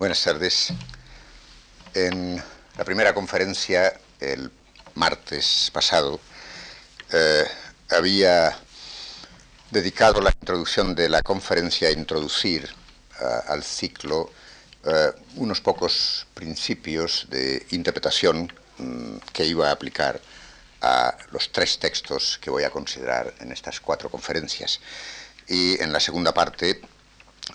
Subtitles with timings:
[0.00, 0.72] Buenas tardes.
[1.92, 2.42] En
[2.78, 4.50] la primera conferencia, el
[4.94, 6.18] martes pasado,
[7.12, 7.44] eh,
[7.90, 8.58] había
[9.70, 12.66] dedicado la introducción de la conferencia a introducir
[13.46, 14.30] al ciclo
[14.86, 20.18] eh, unos pocos principios de interpretación mm, que iba a aplicar
[20.80, 24.80] a los tres textos que voy a considerar en estas cuatro conferencias.
[25.46, 26.80] Y en la segunda parte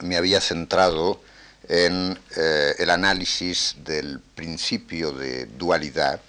[0.01, 1.19] me había centrado
[1.67, 6.21] en eh, el análisis del principio de dualidad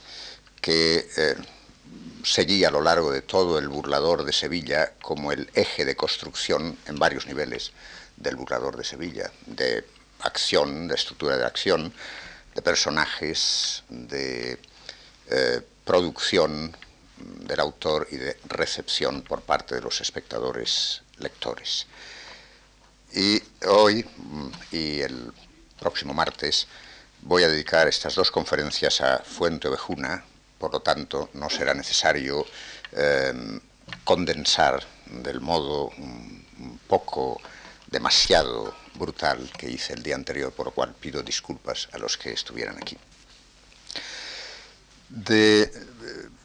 [0.60, 1.34] que eh,
[2.22, 6.76] seguía a lo largo de todo el burlador de Sevilla como el eje de construcción
[6.86, 7.72] en varios niveles
[8.16, 9.84] del burlador de Sevilla, de
[10.20, 11.92] acción, de estructura de acción,
[12.54, 14.58] de personajes, de
[15.28, 16.76] eh, producción
[17.18, 21.86] del autor y de recepción por parte de los espectadores lectores.
[23.16, 25.32] Y hoy mm, y el
[25.80, 26.68] próximo martes
[27.22, 30.22] voy a dedicar estas dos conferencias a Fuente Ovejuna,
[30.58, 32.44] por lo tanto no será necesario
[32.92, 33.58] em,
[34.04, 37.40] condensar del modo un poco
[37.86, 42.34] demasiado brutal que hice el día anterior, por lo cual pido disculpas a los que
[42.34, 42.98] estuvieran aquí.
[45.08, 45.72] De,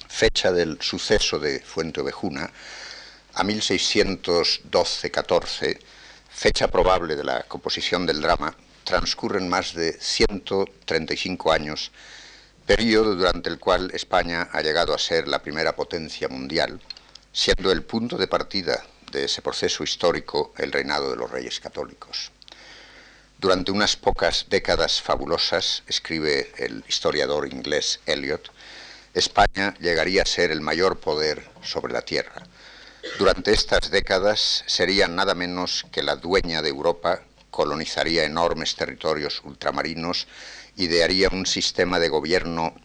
[0.08, 2.50] fecha del suceso de Fuente Ovejuna,
[3.34, 5.78] a 1612-14,
[6.30, 11.90] fecha probable de la composición del drama, transcurren más de 135 años,
[12.66, 16.82] periodo durante el cual España ha llegado a ser la primera potencia mundial,
[17.32, 22.30] siendo el punto de partida de ese proceso histórico el reinado de los reyes católicos.
[23.42, 28.52] Durante unas pocas décadas fabulosas, escribe el historiador inglés Eliot,
[29.14, 32.44] España llegaría a ser el mayor poder sobre la Tierra.
[33.18, 40.28] Durante estas décadas sería nada menos que la dueña de Europa, colonizaría enormes territorios ultramarinos,
[40.76, 42.76] idearía un sistema de gobierno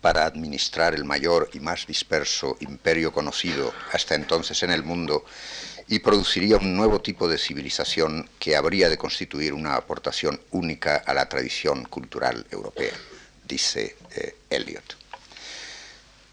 [0.00, 5.24] para administrar el mayor y más disperso imperio conocido hasta entonces en el mundo
[5.88, 11.12] y produciría un nuevo tipo de civilización que habría de constituir una aportación única a
[11.12, 12.92] la tradición cultural europea,
[13.46, 14.96] dice eh, Eliot.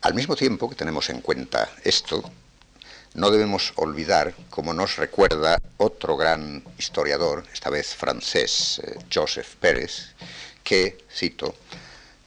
[0.02, 2.24] Al mismo tiempo que tenemos en cuenta esto,
[3.14, 10.14] no debemos olvidar, como nos recuerda otro gran historiador, esta vez francés, eh, Joseph Pérez,
[10.64, 11.56] que, cito,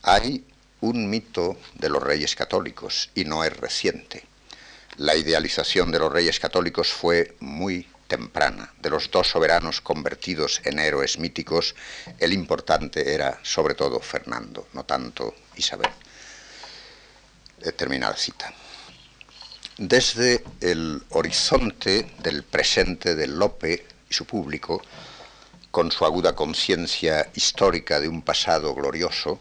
[0.03, 0.45] hay
[0.83, 4.25] un mito de los reyes católicos y no es reciente
[4.97, 8.73] la idealización de los reyes católicos fue muy temprana.
[8.81, 11.75] De los dos soberanos convertidos en héroes míticos,
[12.19, 15.91] el importante era sobre todo Fernando, no tanto Isabel.
[17.77, 18.53] Terminada cita.
[19.79, 24.83] Desde el horizonte del presente de Lope y su público,
[25.71, 29.41] con su aguda conciencia histórica de un pasado glorioso,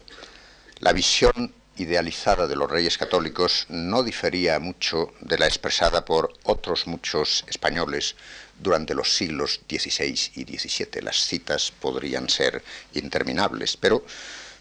[0.80, 6.86] la visión idealizada de los reyes católicos no difería mucho de la expresada por otros
[6.86, 8.16] muchos españoles
[8.58, 11.02] durante los siglos XVI y XVII.
[11.02, 12.62] Las citas podrían ser
[12.94, 14.04] interminables, pero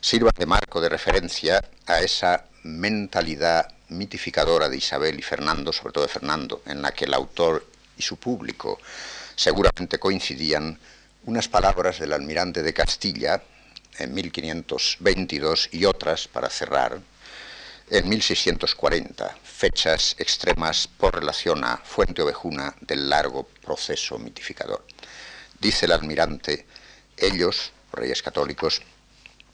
[0.02, 6.04] sirvan de marco de referencia a esa mentalidad mitificadora de Isabel y Fernando, sobre todo
[6.06, 7.66] de Fernando, en la que el autor
[7.98, 8.80] y su público
[9.36, 10.80] seguramente coincidían
[11.26, 13.42] unas palabras del almirante de Castilla,
[14.00, 17.00] en 1522 y otras, para cerrar,
[17.90, 24.86] en 1640, fechas extremas por relación a Fuente Ovejuna del largo proceso mitificador.
[25.60, 26.66] Dice el almirante,
[27.18, 28.82] ellos, reyes católicos,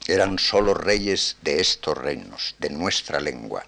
[0.06, 3.64] eran sólo reyes de estos reinos, de nuestra lengua,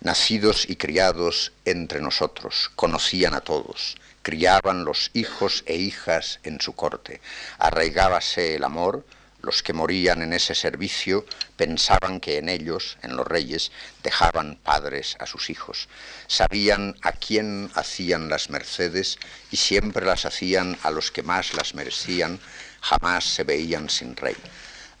[0.00, 6.74] nacidos y criados entre nosotros, conocían a todos, criaban los hijos e hijas en su
[6.74, 7.20] corte,
[7.58, 9.04] arraigábase el amor,
[9.42, 13.72] los que morían en ese servicio pensaban que en ellos, en los reyes,
[14.02, 15.88] dejaban padres a sus hijos.
[16.28, 19.18] Sabían a quién hacían las mercedes
[19.50, 22.38] y siempre las hacían a los que más las merecían,
[22.80, 24.36] jamás se veían sin rey.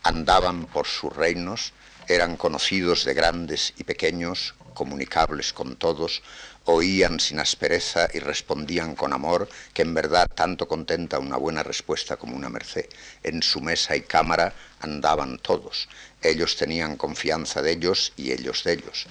[0.02, 1.72] Andaban por sus reinos,
[2.08, 6.22] eran conocidos de grandes y pequeños, comunicables con todos,
[6.64, 12.16] oían sin aspereza y respondían con amor, que en verdad tanto contenta una buena respuesta
[12.16, 12.86] como una merced.
[13.22, 15.88] En su mesa y cámara andaban todos.
[16.22, 19.06] Ellos tenían confianza de ellos y ellos de ellos.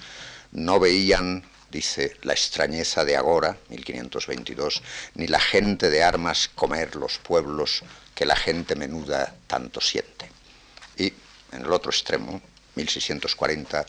[0.52, 4.82] No veían, dice, la extrañeza de Agora, 1522,
[5.14, 7.82] ni la gente de armas comer los pueblos
[8.14, 10.30] que la gente menuda tanto siente.
[10.96, 11.12] Y
[11.52, 12.40] en el otro extremo,
[12.74, 13.86] 1640,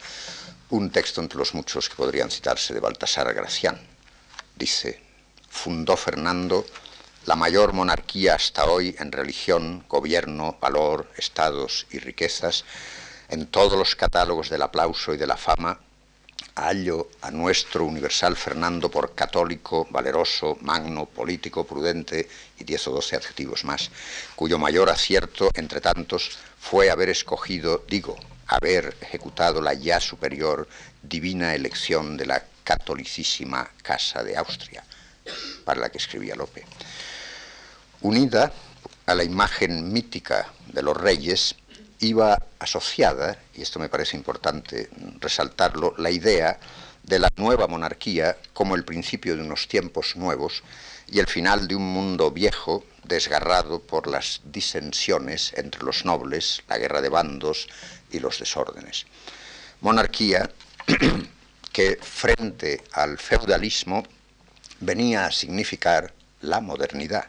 [0.74, 3.80] un texto entre los muchos que podrían citarse de Baltasar Gracián.
[4.56, 5.00] Dice,
[5.48, 6.66] fundó Fernando
[7.28, 12.66] la mayor monarquía hasta hoy en religión, gobierno, valor, estados y riquezas,
[13.30, 15.80] en todos los catálogos del aplauso y de la fama,
[16.56, 22.28] hallo a nuestro universal Fernando por católico, valeroso, magno, político, prudente
[22.58, 23.92] y diez o doce adjetivos más,
[24.36, 28.18] cuyo mayor acierto, entre tantos, fue haber escogido, digo,
[28.48, 30.68] haber ejecutado la ya superior
[31.02, 34.84] divina elección de la catolicísima Casa de Austria,
[35.66, 36.66] para la que escribía Lope.
[38.02, 38.52] Unida
[39.06, 41.56] a la imagen mítica de los reyes,
[42.00, 44.90] iba asociada, y esto me parece importante
[45.20, 46.60] resaltarlo, la idea
[47.04, 50.64] de la nueva monarquía como el principio de unos tiempos nuevos
[51.08, 56.78] y el final de un mundo viejo desgarrado por las disensiones entre los nobles, la
[56.78, 57.68] guerra de bandos
[58.14, 59.06] y los desórdenes.
[59.82, 60.50] Monarquía
[61.74, 64.04] que frente al feudalismo
[64.80, 67.26] venía a significar la modernidad.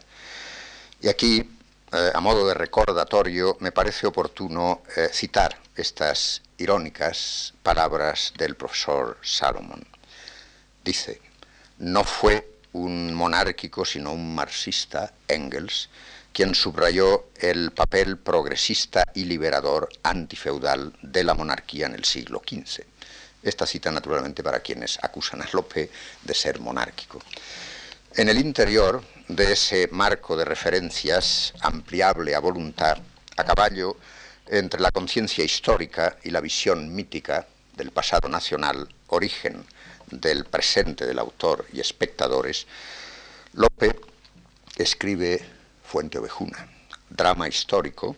[1.01, 1.49] Y aquí,
[1.91, 9.17] eh, a modo de recordatorio, me parece oportuno eh, citar estas irónicas palabras del profesor
[9.21, 9.85] Salomon.
[10.83, 11.19] Dice,
[11.79, 15.89] no fue un monárquico, sino un marxista, Engels,
[16.35, 22.83] quien subrayó el papel progresista y liberador antifeudal de la monarquía en el siglo XV.
[23.41, 25.89] Esta cita, naturalmente, para quienes acusan a Lope
[26.23, 27.21] de ser monárquico.
[28.17, 32.97] En el interior de ese marco de referencias, ampliable a voluntad,
[33.37, 33.95] a caballo
[34.47, 37.47] entre la conciencia histórica y la visión mítica
[37.77, 39.65] del pasado nacional, origen
[40.11, 42.67] del presente del autor y espectadores,
[43.53, 43.97] Lope
[44.75, 45.54] escribe
[45.87, 46.67] Fuente Ovejuna,
[47.09, 48.15] drama histórico,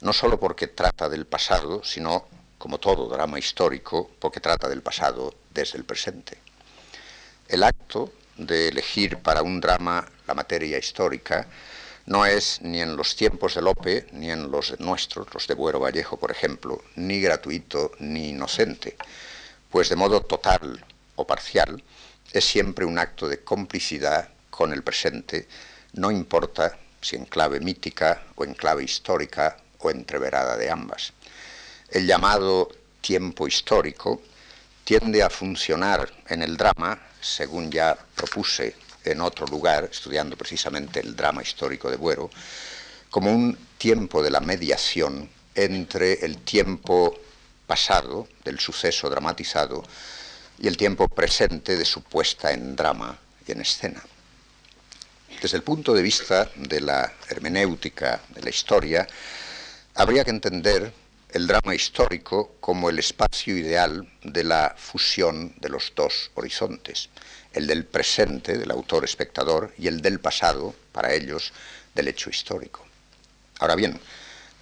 [0.00, 2.26] no solo porque trata del pasado, sino,
[2.58, 6.38] como todo drama histórico, porque trata del pasado desde el presente.
[7.48, 11.46] El acto de elegir para un drama la materia histórica
[12.06, 15.80] no es ni en los tiempos de Lope, ni en los nuestros, los de Buero
[15.80, 18.96] Vallejo, por ejemplo, ni gratuito ni inocente,
[19.70, 20.84] pues de modo total
[21.16, 21.82] o parcial
[22.32, 25.48] es siempre un acto de complicidad con el presente,
[25.94, 31.12] no importa si en clave mítica o en clave histórica o entreverada de ambas.
[31.88, 32.68] El llamado
[33.00, 34.22] tiempo histórico
[34.82, 38.74] tiende a funcionar en el drama, según ya propuse
[39.04, 42.28] en otro lugar, estudiando precisamente el drama histórico de Buero,
[43.08, 47.16] como un tiempo de la mediación entre el tiempo
[47.68, 49.84] pasado del suceso dramatizado
[50.58, 53.16] y el tiempo presente de su puesta en drama
[53.46, 54.02] y en escena.
[55.40, 59.06] Desde el punto de vista de la hermenéutica de la historia,
[59.94, 60.92] habría que entender
[61.30, 67.10] el drama histórico como el espacio ideal de la fusión de los dos horizontes,
[67.52, 71.52] el del presente del autor espectador y el del pasado, para ellos,
[71.94, 72.86] del hecho histórico.
[73.58, 74.00] Ahora bien,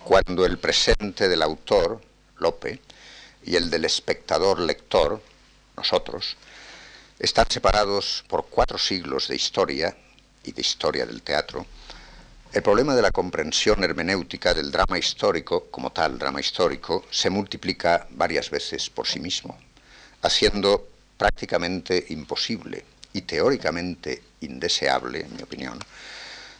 [0.02, 2.00] cuando el presente del autor,
[2.38, 2.80] Lope,
[3.44, 5.22] y el del espectador lector,
[5.76, 6.36] nosotros,
[7.20, 9.96] están separados por cuatro siglos de historia,
[10.44, 11.66] y de historia del teatro,
[12.52, 18.06] el problema de la comprensión hermenéutica del drama histórico, como tal drama histórico, se multiplica
[18.10, 19.58] varias veces por sí mismo,
[20.22, 20.86] haciendo
[21.16, 25.78] prácticamente imposible y teóricamente indeseable, en mi opinión,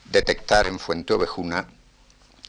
[0.05, 1.67] detectar en Fuente Ovejuna,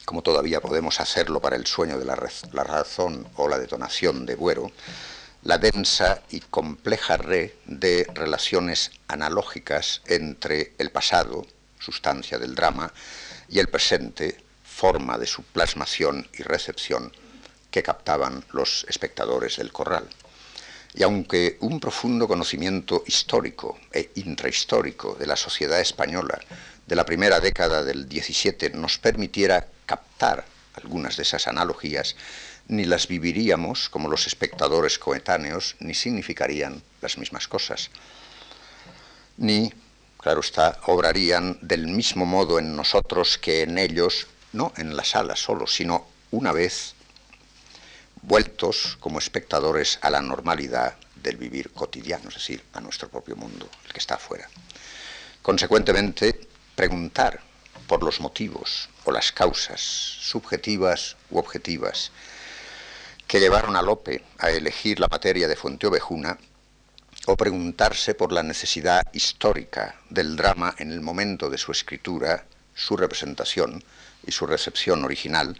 [0.05, 4.71] como todavía podemos hacerlo para el sueño de la, razón o la detonación de Buero,
[5.45, 11.45] la densa y compleja red de relaciones analógicas entre el pasado,
[11.79, 12.91] sustancia del drama,
[13.47, 17.13] y el presente, forma de su plasmación y recepción
[17.69, 20.09] que captaban los espectadores del corral.
[20.95, 26.39] Y aunque un profundo conocimiento histórico e intrahistórico de la sociedad española
[26.87, 32.15] de la primera década del XVII nos permitiera captar algunas de esas analogías,
[32.67, 37.89] ni las viviríamos como los espectadores coetáneos, ni significarían las mismas cosas.
[39.37, 39.71] Ni,
[40.17, 45.35] claro está, obrarían del mismo modo en nosotros que en ellos, no en la sala
[45.35, 46.95] solo, sino una vez
[48.21, 53.69] vueltos como espectadores a la normalidad del vivir cotidiano, es decir, a nuestro propio mundo,
[53.85, 54.49] el que está afuera.
[55.41, 57.41] Consecuentemente, preguntar
[57.87, 62.11] por los motivos o las causas subjetivas u objetivas
[63.27, 66.37] que llevaron a Lope a elegir la materia de Fuenteovejuna
[67.27, 72.95] o preguntarse por la necesidad histórica del drama en el momento de su escritura, su
[72.95, 73.83] representación
[74.25, 75.59] y su recepción original,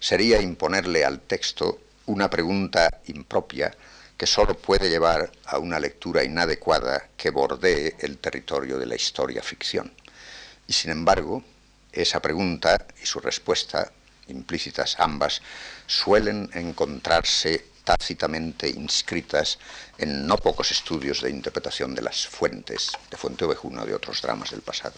[0.00, 3.74] sería imponerle al texto una pregunta impropia
[4.16, 9.42] que sólo puede llevar a una lectura inadecuada que bordee el territorio de la historia
[9.42, 9.92] ficción.
[10.66, 11.42] Y sin embargo,
[11.92, 13.92] esa pregunta y su respuesta,
[14.28, 15.42] implícitas ambas,
[15.86, 19.58] suelen encontrarse tácitamente inscritas
[19.98, 24.50] en no pocos estudios de interpretación de las fuentes, de Fuente Ovejuna de otros dramas
[24.50, 24.94] del pasado.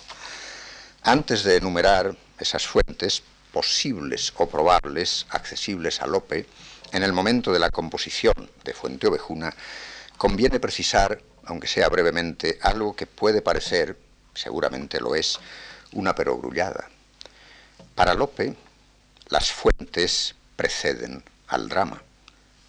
[1.02, 6.46] Antes de enumerar esas fuentes, posibles o probables, accesibles a Lope,
[6.92, 9.54] en el momento de la composición de Fuente Ovejuna,
[10.16, 13.98] conviene precisar, aunque sea brevemente, algo que puede parecer,
[14.34, 15.40] seguramente lo es,
[15.92, 16.88] una perogrullada.
[17.94, 18.54] Para Lope,
[19.28, 22.02] las fuentes preceden al drama.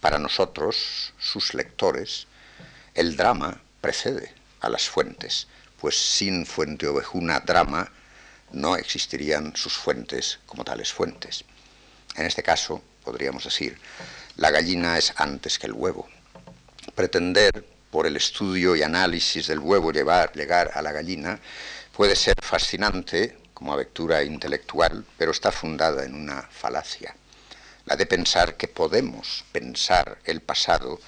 [0.00, 2.26] Para nosotros, sus lectores,
[2.94, 5.48] el drama precede a las fuentes,
[5.80, 7.90] pues sin fuente ovejuna drama
[8.52, 11.44] no existirían sus fuentes como tales fuentes.
[12.14, 13.78] En este caso, podríamos decir,
[14.36, 16.08] la gallina es antes que el huevo.
[16.94, 21.40] Pretender, por el estudio y análisis del huevo, llegar a la gallina,
[21.92, 27.14] puede ser fascinante como aventura intelectual, pero está fundada en una falacia
[27.88, 31.00] la de pensar que podemos pensar el pasado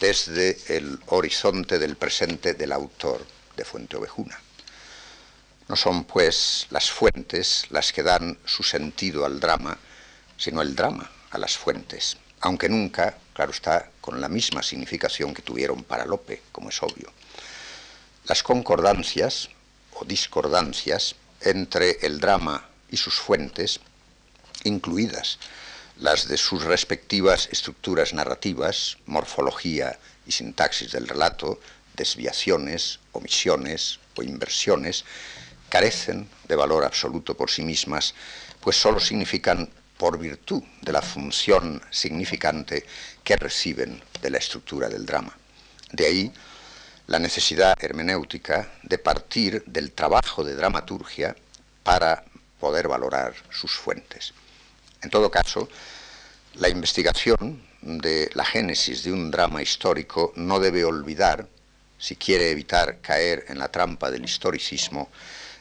[0.00, 3.24] desde el horizonte del presente del autor
[3.56, 4.36] de Fuente Ovejuna.
[5.68, 9.78] No son, pues, las fuentes las que dan su sentido al drama,
[10.36, 15.42] sino el drama a las fuentes, aunque nunca, claro está, con la misma significación que
[15.42, 17.12] tuvieron para Lope, como es obvio.
[18.24, 19.48] Las concordancias
[19.94, 23.78] o discordancias entre el drama y sus fuentes,
[24.64, 25.38] incluidas
[25.98, 31.58] las de sus respectivas estructuras narrativas, morfología y sintaxis del relato,
[31.96, 35.04] desviaciones, omisiones o inversiones,
[35.68, 38.14] carecen de valor absoluto por sí mismas,
[38.60, 42.84] pues sólo significan por virtud de la función significante
[43.24, 45.36] que reciben de la estructura del drama.
[45.92, 46.32] De ahí
[47.06, 51.36] la necesidad hermenéutica de partir del trabajo de dramaturgia
[51.82, 52.24] para
[52.60, 54.34] poder valorar sus fuentes.
[55.06, 55.68] En todo caso,
[56.54, 61.46] la investigación de la génesis de un drama histórico no debe olvidar,
[61.96, 65.08] si quiere evitar caer en la trampa del historicismo,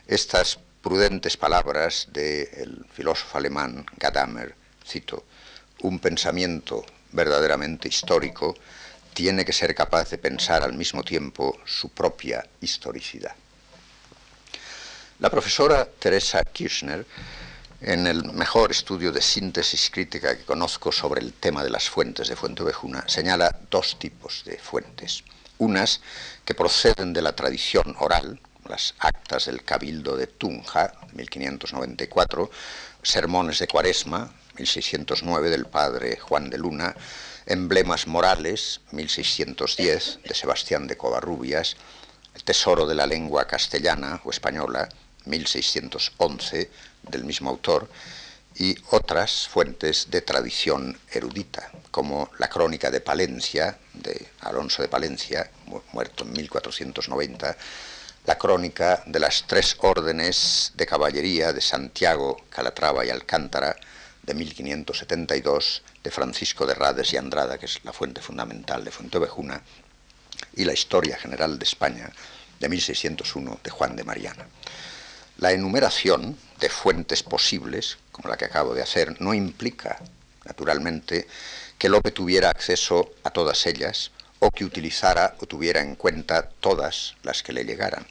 [0.07, 5.25] estas prudentes palabras del filósofo alemán Gadamer, cito,
[5.81, 8.55] un pensamiento verdaderamente histórico
[9.13, 13.35] tiene que ser capaz de pensar al mismo tiempo su propia historicidad.
[15.19, 17.05] La profesora Teresa Kirchner
[17.81, 22.27] en el mejor estudio de síntesis crítica que conozco sobre el tema de las fuentes
[22.27, 25.23] de Fuente Ovejuna, señala dos tipos de fuentes.
[25.57, 26.01] Unas
[26.43, 32.49] que proceden de la tradición oral, las actas del Cabildo de Tunja, 1594,
[33.03, 36.95] sermones de Cuaresma, 1609, del padre Juan de Luna,
[37.45, 41.75] emblemas morales, 1610, de Sebastián de Covarrubias,
[42.33, 44.89] el tesoro de la lengua castellana o española,
[45.25, 46.69] 1611,
[47.03, 47.89] del mismo autor,
[48.57, 55.49] y otras fuentes de tradición erudita, como la Crónica de Palencia, de Alonso de Palencia,
[55.91, 57.57] muerto en 1490,
[58.25, 63.75] la Crónica de las Tres Órdenes de Caballería de Santiago, Calatrava y Alcántara,
[64.23, 69.61] de 1572, de Francisco de Rades y Andrada, que es la fuente fundamental de Fuentevejuna,
[70.55, 72.11] y la Historia General de España,
[72.59, 74.47] de 1601, de Juan de Mariana.
[75.37, 80.01] La enumeración de fuentes posibles, como la que acabo de hacer, no implica,
[80.45, 81.27] naturalmente,
[81.77, 87.15] que Lope tuviera acceso a todas ellas o que utilizara o tuviera en cuenta todas
[87.23, 88.07] las que le llegaran,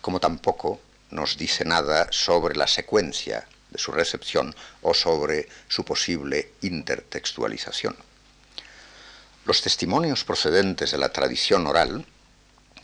[0.00, 6.52] como tampoco nos dice nada sobre la secuencia de su recepción o sobre su posible
[6.62, 7.96] intertextualización.
[9.44, 12.06] Los testimonios procedentes de la tradición oral,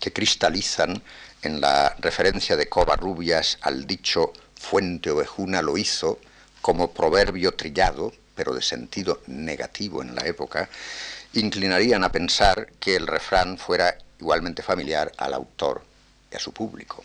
[0.01, 1.03] que cristalizan
[1.47, 6.19] en la referencia de Covarrubias al dicho Fuente Ovejuna lo hizo
[6.61, 10.69] como proverbio trillado, pero de sentido negativo en la época,
[11.35, 15.83] inclinarían a pensar que el refrán fuera igualmente familiar al autor
[16.33, 17.05] y a su público.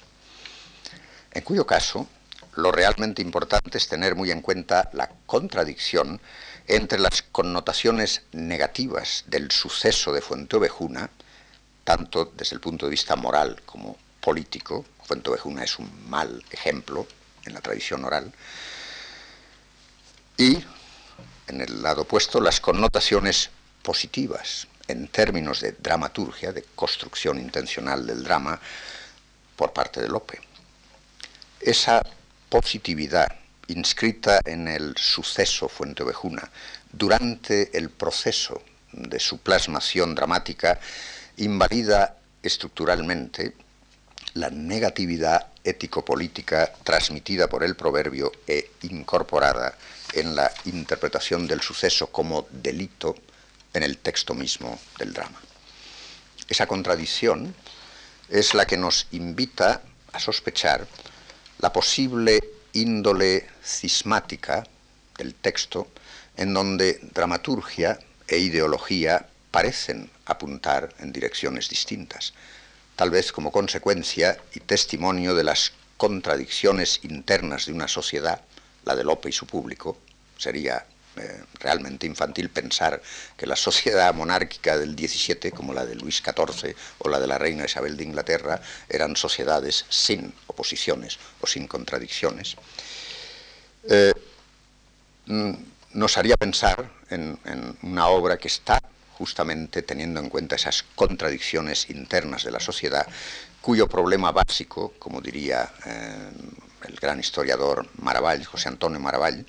[1.31, 2.07] En cuyo caso,
[2.55, 6.19] lo realmente importante es tener muy en cuenta la contradicción
[6.67, 11.09] entre las connotaciones negativas del suceso de Fuenteovejuna,
[11.83, 17.07] tanto desde el punto de vista moral como político, Fuenteovejuna es un mal ejemplo
[17.45, 18.31] en la tradición oral,
[20.37, 20.63] y
[21.47, 23.49] en el lado opuesto las connotaciones
[23.83, 28.59] positivas en términos de dramaturgia, de construcción intencional del drama
[29.55, 30.39] por parte de Lope.
[31.59, 32.01] Esa
[32.49, 33.27] positividad
[33.67, 36.49] inscrita en el suceso Fuentevejuna
[36.91, 38.61] durante el proceso
[38.91, 40.79] de su plasmación dramática
[41.37, 43.53] invalida estructuralmente
[44.33, 49.77] la negatividad ético-política transmitida por el proverbio e incorporada
[50.13, 53.15] en la interpretación del suceso como delito
[53.73, 55.39] en el texto mismo del drama.
[56.47, 57.53] Esa contradicción
[58.29, 60.87] es la que nos invita a sospechar
[61.59, 62.39] la posible
[62.73, 64.63] índole cismática
[65.17, 65.87] del texto
[66.37, 72.33] en donde dramaturgia e ideología parecen apuntar en direcciones distintas,
[72.95, 78.41] tal vez como consecuencia y testimonio de las contradicciones internas de una sociedad,
[78.85, 79.97] la de Lope y su público,
[80.37, 80.85] sería
[81.17, 83.01] eh, realmente infantil pensar
[83.35, 87.37] que la sociedad monárquica del XVII, como la de Luis XIV o la de la
[87.37, 92.55] reina Isabel de Inglaterra, eran sociedades sin oposiciones o sin contradicciones,
[93.89, 94.13] eh,
[95.25, 95.51] mm,
[95.93, 97.37] nos haría pensar en,
[97.81, 98.81] una obra que está
[99.21, 103.05] justamente teniendo en cuenta esas contradicciones internas de la sociedad,
[103.61, 106.31] cuyo problema básico, como diría eh,
[106.87, 109.45] el gran historiador Maravall, José Antonio Maravall,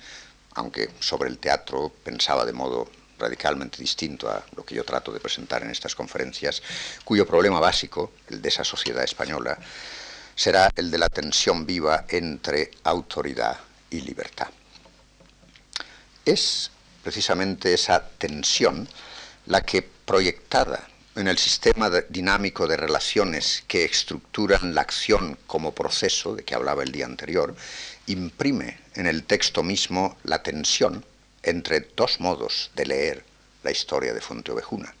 [0.53, 2.87] aunque sobre el teatro pensaba de modo
[3.17, 6.61] radicalmente distinto a lo que yo trato de presentar en estas conferencias,
[7.03, 9.57] cuyo problema básico, el de esa sociedad española,
[10.35, 13.57] será el de la tensión viva entre autoridad
[13.89, 14.49] y libertad.
[16.23, 16.69] Es
[17.01, 18.87] precisamente esa tensión
[19.45, 26.35] la que proyectada en el sistema dinámico de relaciones que estructuran la acción como proceso,
[26.35, 27.55] de que hablaba el día anterior,
[28.07, 31.05] imprime en el texto mismo la tensión
[31.43, 33.25] entre dos modos de leer
[33.63, 34.93] la historia de Fuenteovejuna,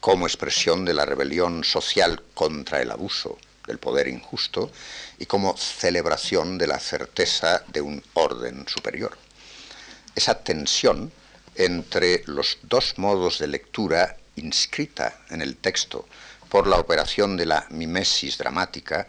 [0.00, 4.70] como expresión de la rebelión social contra el abuso del poder injusto
[5.18, 9.16] y como celebración de la certeza de un orden superior.
[10.14, 11.12] Esa tensión
[11.54, 16.06] entre los dos modos de lectura inscrita en el texto
[16.48, 19.06] por la operación de la mimesis dramática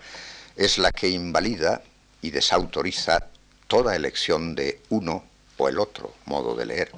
[0.56, 1.82] es la que invalida
[2.22, 3.28] y desautoriza
[3.68, 5.26] toda elección de uno
[5.58, 6.92] o el otro modo de leer.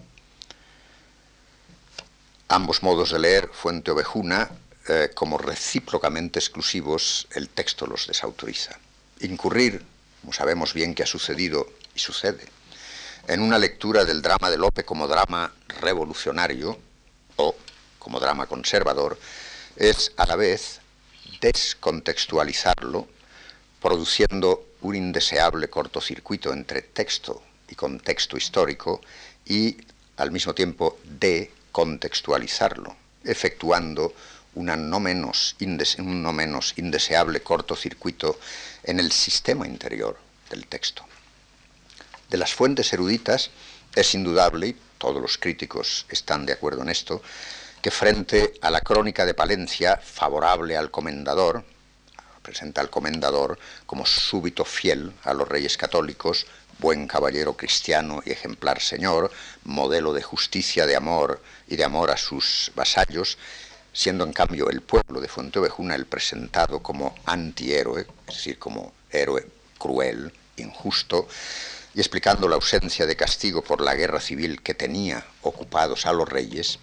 [2.47, 4.51] Ambos modos de leer, Fuente Ovejuna,
[4.87, 8.77] eh, como recíprocamente exclusivos, el texto los desautoriza.
[9.21, 9.83] Incurrir,
[10.21, 12.45] como sabemos bien que ha sucedido y sucede,
[13.27, 16.77] en una lectura del drama de Lope como drama revolucionario
[17.37, 17.55] o
[17.99, 19.17] como drama conservador,
[19.75, 20.79] es a la vez
[21.41, 23.07] descontextualizarlo,
[23.81, 29.01] produciendo un indeseable cortocircuito entre texto y contexto histórico
[29.45, 29.77] y
[30.17, 34.13] al mismo tiempo decontextualizarlo, efectuando
[34.53, 35.55] un no menos
[36.77, 38.39] indeseable cortocircuito
[38.83, 40.17] en el sistema interior
[40.49, 41.05] del texto.
[42.29, 43.51] De las fuentes eruditas
[43.95, 47.21] es indudable, y todos los críticos están de acuerdo en esto,
[47.81, 51.63] que frente a la crónica de Palencia, favorable al comendador,
[52.41, 56.45] presenta al comendador como súbito fiel a los reyes católicos,
[56.79, 59.31] buen caballero cristiano y ejemplar señor,
[59.63, 63.37] modelo de justicia, de amor y de amor a sus vasallos,
[63.93, 69.47] siendo en cambio el pueblo de Fuenteovejuna el presentado como antihéroe, es decir, como héroe
[69.77, 71.27] cruel, injusto,
[71.95, 76.27] y explicando la ausencia de castigo por la guerra civil que tenía ocupados a los
[76.27, 76.79] reyes,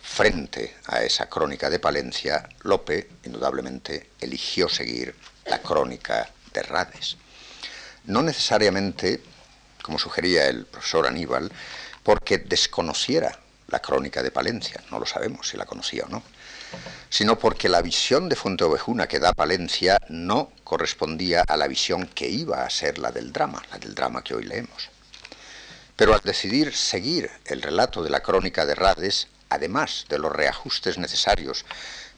[0.00, 7.16] Frente a esa crónica de Palencia, Lope, indudablemente, eligió seguir la crónica de Rades.
[8.04, 9.20] No necesariamente,
[9.82, 11.52] como sugería el profesor Aníbal,
[12.02, 16.22] porque desconociera la crónica de Palencia, no lo sabemos si la conocía o no,
[17.10, 22.28] sino porque la visión de Fuenteovejuna que da Palencia no correspondía a la visión que
[22.28, 24.90] iba a ser la del drama, la del drama que hoy leemos.
[25.96, 30.98] Pero al decidir seguir el relato de la crónica de Rades, además de los reajustes
[30.98, 31.64] necesarios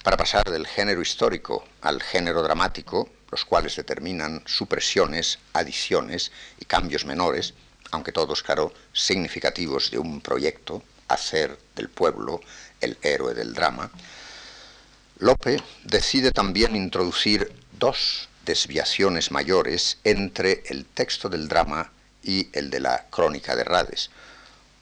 [0.03, 7.05] para pasar del género histórico al género dramático, los cuales determinan supresiones, adiciones y cambios
[7.05, 7.55] menores,
[7.91, 12.41] aunque todos, claro, significativos de un proyecto, hacer del pueblo
[12.81, 13.91] el héroe del drama,
[15.21, 22.81] Lope decide también introducir dos desviaciones mayores entre el texto del drama y el de
[22.81, 24.09] la crónica de Rades.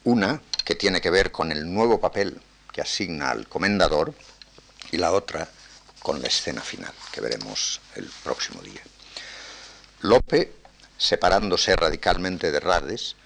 [0.05, 2.39] Una que tiene que ver con el nuevo papel
[2.71, 4.13] que asigna al comendador,
[4.93, 5.49] y la otra
[5.99, 8.81] con la escena final, que veremos el próximo día.
[9.99, 10.53] Lope,
[10.97, 13.17] separándose radicalmente de Rades,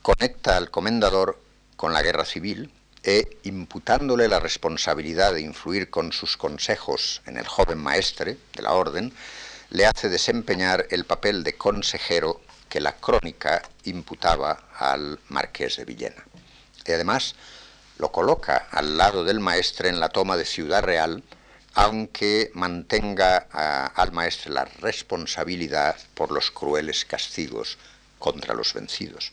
[0.00, 1.38] conecta al comendador
[1.76, 7.46] con la guerra civil e, imputándole la responsabilidad de influir con sus consejos en el
[7.46, 9.12] joven maestre de la orden,
[9.70, 16.24] le hace desempeñar el papel de consejero que la crónica imputaba al marqués de Villena.
[16.86, 17.34] Y además
[17.98, 21.22] lo coloca al lado del maestre en la toma de Ciudad Real,
[21.74, 23.36] aunque mantenga
[23.94, 27.78] al maestre la responsabilidad por los crueles castigos
[28.18, 29.32] contra los vencidos.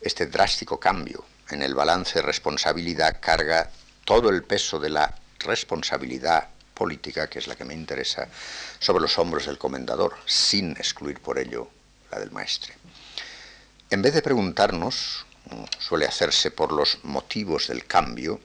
[0.00, 3.70] Este drástico cambio en el balance responsabilidad carga
[4.04, 8.28] todo el peso de la responsabilidad política, que es la que me interesa,
[8.78, 11.70] sobre los hombros del comendador, sin excluir por ello
[12.10, 12.74] la del maestre.
[13.90, 15.26] En vez de preguntarnos,
[15.78, 18.40] suele hacerse por los motivos del cambio,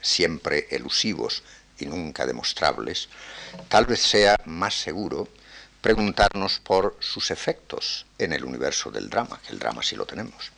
[0.00, 1.42] siempre elusivos
[1.78, 3.08] y nunca demostrables,
[3.68, 5.28] tal vez sea más seguro
[5.80, 10.50] preguntarnos por sus efectos en el universo del drama, que el drama sí lo tenemos.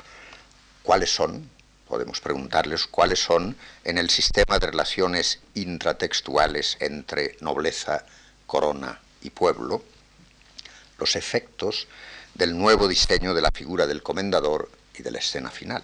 [0.82, 1.50] ¿Cuáles son?
[1.88, 8.04] Podemos preguntarles cuáles son en el sistema de relaciones intratextuales entre nobleza,
[8.46, 9.82] corona y pueblo
[10.98, 11.86] los efectos
[12.34, 15.82] del nuevo diseño de la figura del comendador y de la escena final.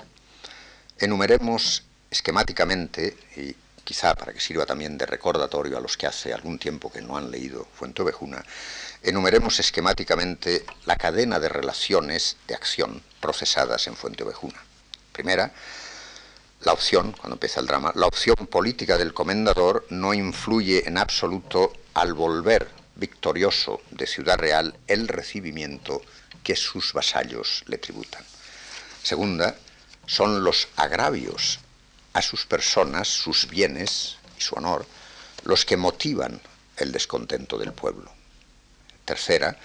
[0.98, 6.58] Enumeremos esquemáticamente, y quizá para que sirva también de recordatorio a los que hace algún
[6.58, 8.44] tiempo que no han leído Fuente Ovejuna,
[9.02, 14.62] enumeremos esquemáticamente la cadena de relaciones de acción procesadas en Fuente Ovejuna.
[15.12, 15.52] Primera,
[16.64, 21.72] la opción, cuando empieza el drama, la opción política del comendador no influye en absoluto
[21.94, 26.02] al volver victorioso de Ciudad Real el recibimiento
[26.44, 28.24] que sus vasallos le tributan.
[29.02, 29.56] Segunda,
[30.06, 31.58] son los agravios
[32.12, 34.86] a sus personas, sus bienes y su honor,
[35.44, 36.40] los que motivan
[36.76, 38.12] el descontento del pueblo.
[39.04, 39.56] Tercera,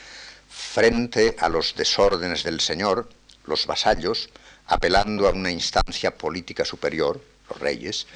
[0.50, 3.10] frente a los desórdenes del Señor,
[3.46, 4.30] los vasallos,
[4.68, 8.08] apelando a una instancia política superior, los reyes,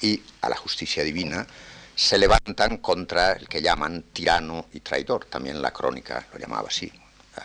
[0.00, 1.46] y a la justicia divina,
[1.94, 6.92] se levantan contra el que llaman tirano y traidor, también la crónica lo llamaba así,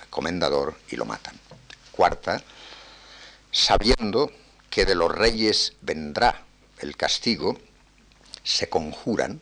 [0.10, 1.36] comendador, y lo matan.
[1.91, 2.41] Cuarta,
[3.52, 4.32] sabiendo
[4.70, 6.43] que de los reyes vendrá
[6.80, 7.58] el castigo,
[8.43, 9.41] se conjuran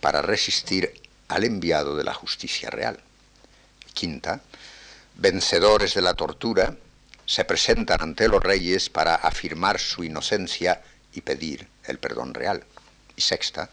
[0.00, 3.00] para resistir al enviado de la justicia real.
[3.92, 4.40] Quinta,
[5.16, 6.76] vencedores de la tortura,
[7.26, 10.82] se presentan ante los reyes para afirmar su inocencia
[11.12, 12.64] y pedir el perdón real.
[13.16, 13.70] Y sexta,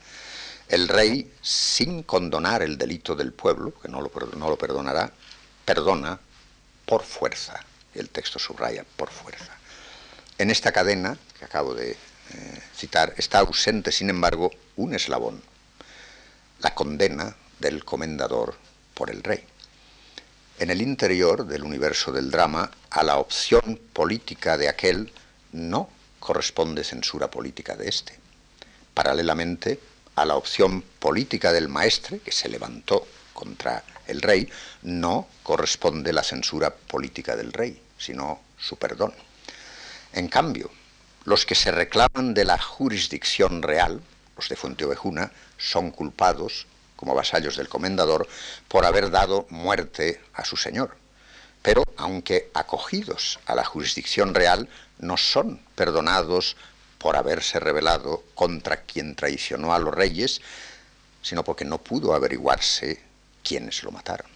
[0.68, 5.12] el rey, sin condonar el delito del pueblo, que no lo, no lo perdonará,
[5.66, 6.20] perdona
[6.86, 7.60] por fuerza.
[7.94, 9.58] El texto subraya por fuerza.
[10.38, 15.42] En esta cadena que acabo de eh, citar está ausente, sin embargo, un eslabón,
[16.60, 18.56] la condena del comendador
[18.94, 19.46] por el rey.
[20.62, 25.12] En el interior del universo del drama, a la opción política de aquel
[25.54, 28.20] no corresponde censura política de éste.
[28.94, 29.80] Paralelamente,
[30.14, 34.48] a la opción política del maestre, que se levantó contra el rey,
[34.84, 39.16] no corresponde la censura política del rey, sino su perdón.
[40.14, 40.70] En cambio,
[41.26, 44.00] los que se reclaman de la jurisdicción real,
[44.38, 46.68] los de Fuente Ovejuna, son culpados,
[47.02, 48.28] como vasallos del comendador,
[48.68, 50.96] por haber dado muerte a su señor.
[51.64, 56.56] Pero, aunque acogidos a la jurisdicción real, no son perdonados
[57.00, 60.42] por haberse rebelado contra quien traicionó a los reyes,
[61.24, 63.02] sino porque no pudo averiguarse
[63.44, 64.30] quiénes lo mataron.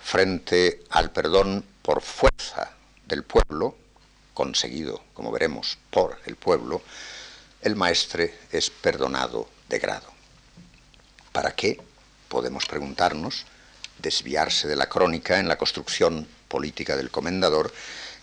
[0.00, 2.72] Frente al perdón por fuerza
[3.04, 3.76] del pueblo,
[4.32, 6.80] conseguido, como veremos, por el pueblo,
[7.60, 10.11] el maestre es perdonado de grado.
[11.32, 11.80] ¿Para qué?
[12.28, 13.46] Podemos preguntarnos,
[13.98, 17.72] desviarse de la crónica en la construcción política del comendador,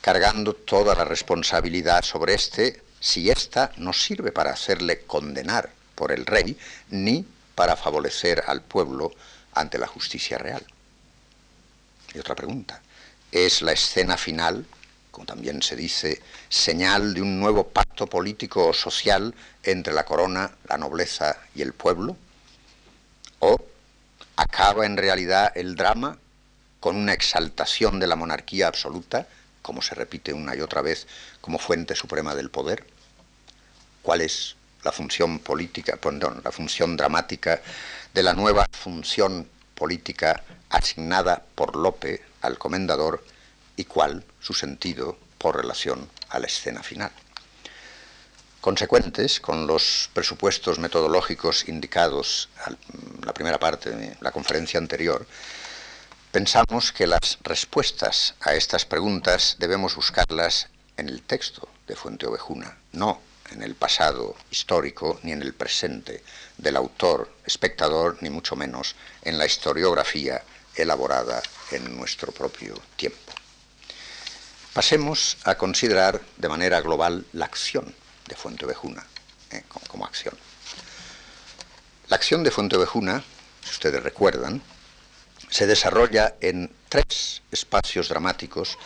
[0.02, 6.26] cargando toda la responsabilidad sobre éste, si ésta no sirve para hacerle condenar por el
[6.26, 6.58] rey,
[6.89, 9.12] ni para favorecer al pueblo
[9.54, 10.65] ante la justicia real.
[12.13, 12.82] Y otra pregunta,
[13.32, 14.65] ¿es la escena final
[15.12, 20.52] como también se dice, señal de un nuevo pacto político o social entre la corona,
[20.67, 22.15] la nobleza y el pueblo?
[24.39, 26.17] ¿O acaba en realidad el drama
[26.80, 29.28] con una exaltación de la monarquía absoluta,
[29.62, 31.08] como se repite una y otra vez
[31.41, 32.86] como fuente suprema del poder?
[34.02, 37.62] ¿Cuál es la función política, perdón, la función dramática
[38.13, 43.21] de la nueva función política asignada por Lope al comendador
[43.75, 47.12] y cuál su sentido por relación a la escena final.
[48.62, 55.26] Consecuentes con los presupuestos metodológicos indicados en la primera parte de la conferencia anterior,
[56.32, 60.67] pensamos que las respuestas a estas preguntas debemos buscarlas
[60.98, 66.24] en el texto de Fuente Ovejuna, no en el pasado histórico ni en el presente
[66.58, 70.43] del autor, espectador, ni mucho menos en la historiografía
[70.76, 71.41] elaborada
[71.72, 73.34] en nuestro propio tiempo.
[74.74, 77.95] Pasemos a considerar de manera global la acción
[78.30, 79.06] de Fuente Ovejuna
[79.52, 80.38] eh, como, acción.
[82.08, 83.24] La acción de Fuente Ovejuna,
[83.63, 84.62] si ustedes recuerdan,
[85.50, 88.78] se desarrolla en tres espacios dramáticos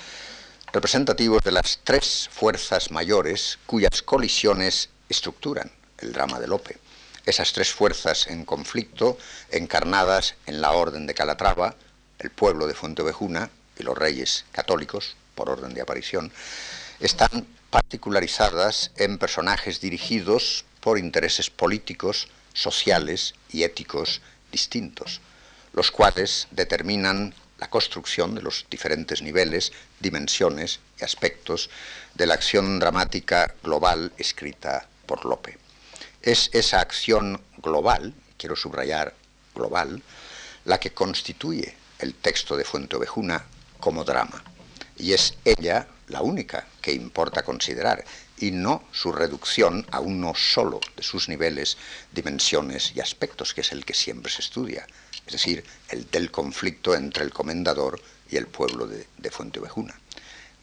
[0.71, 6.77] representativos de las tres fuerzas mayores cuyas colisiones estructuran el drama de Lope.
[7.25, 9.17] Esas tres fuerzas en conflicto,
[9.51, 11.75] encarnadas en la Orden de Calatrava,
[12.19, 16.31] el pueblo de Fuenteovejuna y los reyes católicos, por orden de aparición,
[16.99, 25.21] están particularizadas en personajes dirigidos por intereses políticos, sociales y éticos distintos,
[25.73, 31.71] los cuales determinan la construcción de los diferentes niveles, dimensiones y aspectos
[32.13, 35.57] de la acción dramática global escrita por Lope.
[36.21, 39.15] Es esa acción global, quiero subrayar
[39.55, 40.03] global,
[40.65, 43.43] la que constituye el texto de Fuente Ovejuna
[43.79, 44.43] como drama.
[44.95, 48.03] Y es ella la única que importa considerar,
[48.37, 51.77] y no su reducción a uno solo de sus niveles,
[52.11, 54.85] dimensiones y aspectos, que es el que siempre se estudia,
[55.25, 59.99] es decir, el del conflicto entre el comendador y el pueblo de, de Fuente Ovejuna.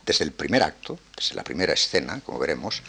[0.04, 2.82] Desde el primer acto, desde la primera escena, como veremos,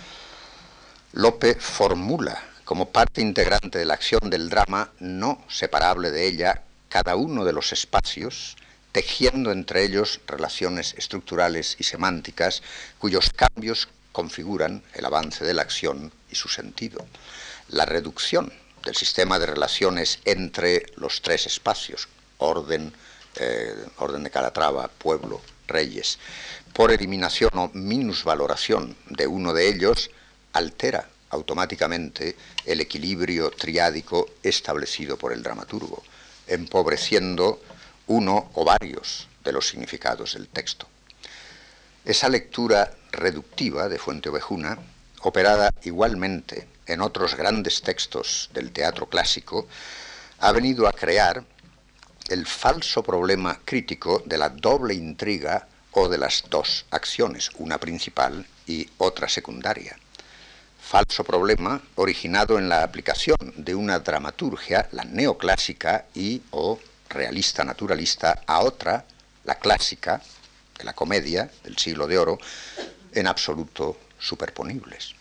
[1.13, 7.17] Lope formula como parte integrante de la acción del drama, no separable de ella, cada
[7.17, 8.55] uno de los espacios,
[8.91, 12.61] tejiendo entre ellos relaciones estructurales y semánticas
[12.99, 17.05] cuyos cambios configuran el avance de la acción y su sentido.
[17.69, 18.51] La reducción
[18.83, 22.07] del sistema de relaciones entre los tres espacios,
[22.39, 22.93] orden,
[23.35, 26.19] eh, orden de Calatrava, pueblo, reyes,
[26.73, 30.09] por eliminación o minusvaloración de uno de ellos,
[30.53, 36.03] altera automáticamente el equilibrio triádico establecido por el dramaturgo,
[36.47, 37.61] empobreciendo
[38.11, 40.85] uno o varios de los significados del texto.
[42.03, 44.77] Esa lectura reductiva de Fuente Ovejuna,
[45.21, 49.67] operada igualmente en otros grandes textos del teatro clásico,
[50.39, 51.45] ha venido a crear
[52.27, 58.45] el falso problema crítico de la doble intriga o de las dos acciones, una principal
[58.67, 59.97] y otra secundaria.
[60.81, 66.79] Falso problema originado en la aplicación de una dramaturgia, la neoclásica y o
[67.11, 69.05] realista naturalista, a otra,
[69.43, 70.21] la clásica,
[70.77, 72.39] de la comedia del siglo de oro,
[73.13, 75.13] en absoluto superponibles.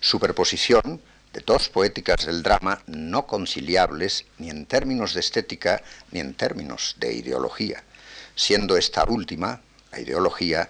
[0.00, 1.00] Superposición
[1.32, 6.96] de dos poéticas del drama no conciliables ni en términos de estética ni en términos
[6.98, 7.82] de ideología,
[8.34, 9.60] siendo esta última,
[9.92, 10.68] la ideología,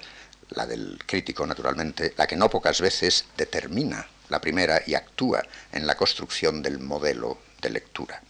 [0.50, 5.86] la del crítico naturalmente, la que no pocas veces determina la primera y actúa en
[5.86, 8.22] la construcción del modelo de lectura.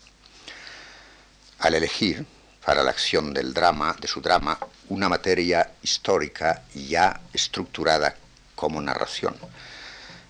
[1.58, 2.26] Al elegir
[2.66, 8.16] para la acción del drama, de su drama, una materia histórica ya estructurada
[8.56, 9.36] como narración,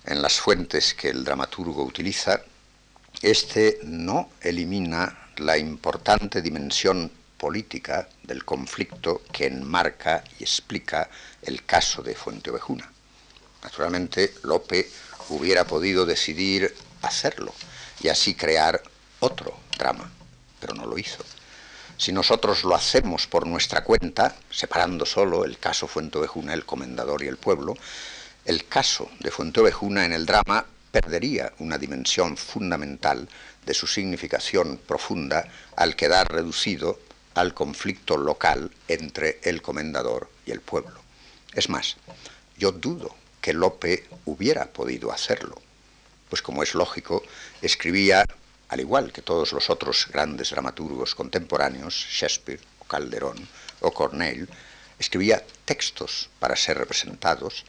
[0.05, 2.43] en las fuentes que el dramaturgo utiliza,
[3.23, 11.09] este no elimina la importante dimensión política del conflicto que enmarca y explica
[11.41, 12.87] el caso de Fuente Ovejuna.
[13.63, 14.87] Naturalmente, Lope
[15.29, 16.71] hubiera podido decidir
[17.01, 17.51] hacerlo
[17.99, 18.79] y así crear
[19.21, 20.11] otro drama,
[20.59, 21.25] pero no lo hizo.
[21.97, 27.23] Si nosotros lo hacemos por nuestra cuenta, separando solo el caso Fuente Ovejuna, el comendador
[27.23, 27.75] y el pueblo,
[28.45, 33.27] el caso de Fuenteovejuna en el drama perdería una dimensión fundamental
[33.65, 36.99] de su significación profunda al quedar reducido
[37.33, 41.01] al conflicto local entre el comendador y el pueblo.
[41.53, 41.97] Es más,
[42.57, 45.61] yo dudo que Lope hubiera podido hacerlo,
[46.29, 47.23] pues como es lógico,
[47.61, 48.23] escribía,
[48.69, 53.47] al igual que todos los otros grandes dramaturgos contemporáneos, Shakespeare o Calderón
[53.81, 54.47] o Corneille,
[54.99, 57.65] escribía textos para ser representados,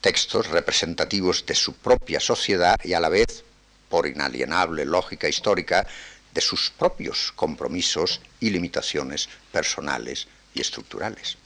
[0.00, 3.44] textos representativos de su propia sociedad y a la vez,
[3.88, 5.86] por inalienable lógica histórica,
[6.32, 11.36] de sus propios compromisos y limitaciones personales y estructurales.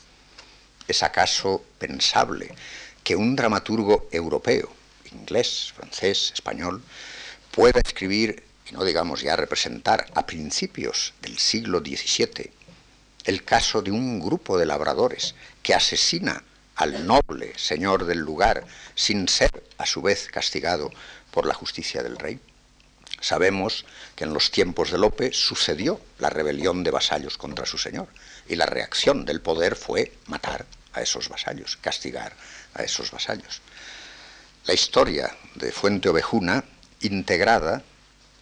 [0.86, 2.54] ¿Es acaso pensable
[3.02, 4.70] que un dramaturgo europeo,
[5.10, 6.82] inglés, francés, español,
[7.50, 12.50] pueda escribir, y no digamos ya representar, a principios del siglo XVII,
[13.24, 16.42] el caso de un grupo de labradores que asesina
[16.76, 20.90] al noble señor del lugar, sin ser a su vez castigado
[21.30, 22.40] por la justicia del rey.
[23.20, 28.08] Sabemos que en los tiempos de Lope sucedió la rebelión de vasallos contra su señor
[28.48, 32.34] y la reacción del poder fue matar a esos vasallos, castigar
[32.74, 33.62] a esos vasallos.
[34.66, 36.64] La historia de Fuente Ovejuna,
[37.00, 37.82] integrada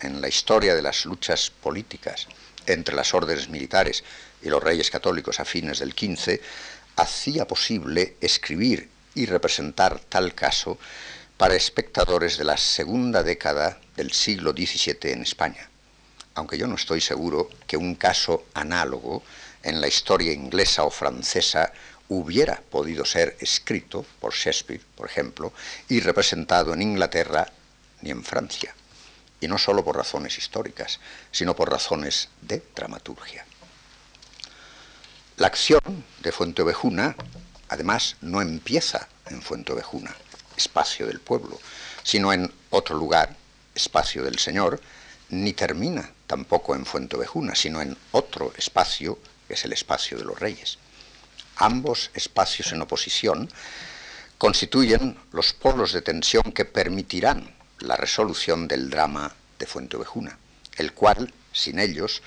[0.02, 2.26] en la historia de las luchas políticas
[2.66, 4.04] entre las órdenes militares
[4.42, 6.40] y los reyes católicos a fines del XV,
[6.96, 10.78] hacía posible escribir y representar tal caso
[11.36, 15.68] para espectadores de la segunda década del siglo XVII en España,
[16.34, 19.22] aunque yo no estoy seguro que un caso análogo
[19.62, 21.72] en la historia inglesa o francesa
[22.08, 25.52] hubiera podido ser escrito por Shakespeare, por ejemplo,
[25.88, 27.50] y representado en Inglaterra
[28.02, 28.74] ni en Francia,
[29.42, 31.00] y no solo por razones históricas,
[31.32, 33.44] sino por razones de dramaturgia.
[35.36, 37.16] La acción de Fuenteovejuna,
[37.68, 40.14] además, no empieza en Fuenteovejuna,
[40.56, 41.58] espacio del pueblo,
[42.04, 43.34] sino en otro lugar,
[43.74, 44.80] espacio del Señor,
[45.30, 50.38] ni termina tampoco en Fuenteovejuna, sino en otro espacio, que es el espacio de los
[50.38, 50.78] reyes.
[51.56, 53.50] Ambos espacios en oposición
[54.38, 60.38] constituyen los polos de tensión que permitirán la resolución del drama de Fuenteovejuna,
[60.76, 62.22] el cual, sin ellos,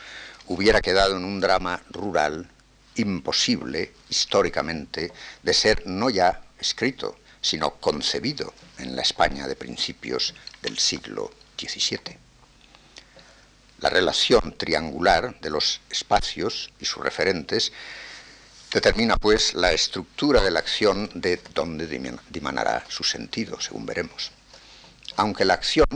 [0.47, 2.49] hubiera quedado en un drama rural
[2.95, 5.11] imposible históricamente
[5.43, 12.17] de ser no ya escrito, sino concebido en la España de principios del siglo XVII.
[13.79, 17.71] La relación triangular de los espacios y sus referentes
[18.71, 21.87] determina pues la estructura de la acción de donde
[22.29, 24.31] dimanará su sentido, según veremos.
[25.15, 25.87] Aunque la acción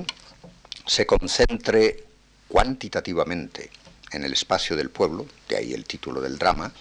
[0.85, 2.05] se concentre
[2.47, 3.69] cuantitativamente
[4.11, 6.71] en el espacio del pueblo, de ahí el título del drama,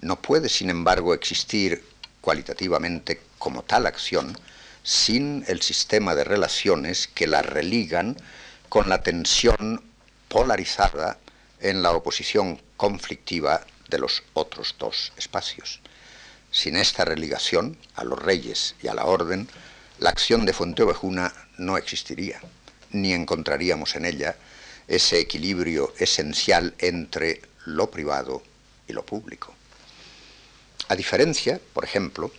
[0.00, 1.84] no puede, sin embargo, existir
[2.20, 4.36] cualitativamente como tal acción
[4.82, 8.16] sin el sistema de relaciones que la religan
[8.68, 9.82] con la tensión
[10.28, 11.18] polarizada
[11.60, 15.80] en la oposición conflictiva de los otros dos espacios.
[16.50, 19.48] Sin esta religación a los reyes y a la orden,
[19.98, 22.40] la acción de Fuenteovejuna no existiría,
[22.90, 24.36] ni encontraríamos en ella
[24.88, 28.42] ese equilibrio esencial entre lo privado
[28.88, 29.54] y lo público.
[30.88, 32.32] A diferencia, por ejemplo,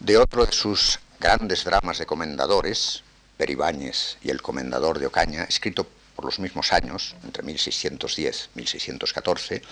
[0.00, 3.04] de otro de sus grandes dramas de comendadores,
[3.36, 9.62] Peribáñez y el comendador de Ocaña, escrito por los mismos años, entre 1610 y 1614,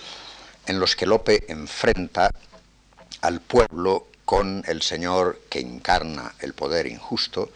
[0.67, 2.31] en los que Lope enfrenta
[3.19, 7.49] al pueblo con el señor que encarna el poder injusto,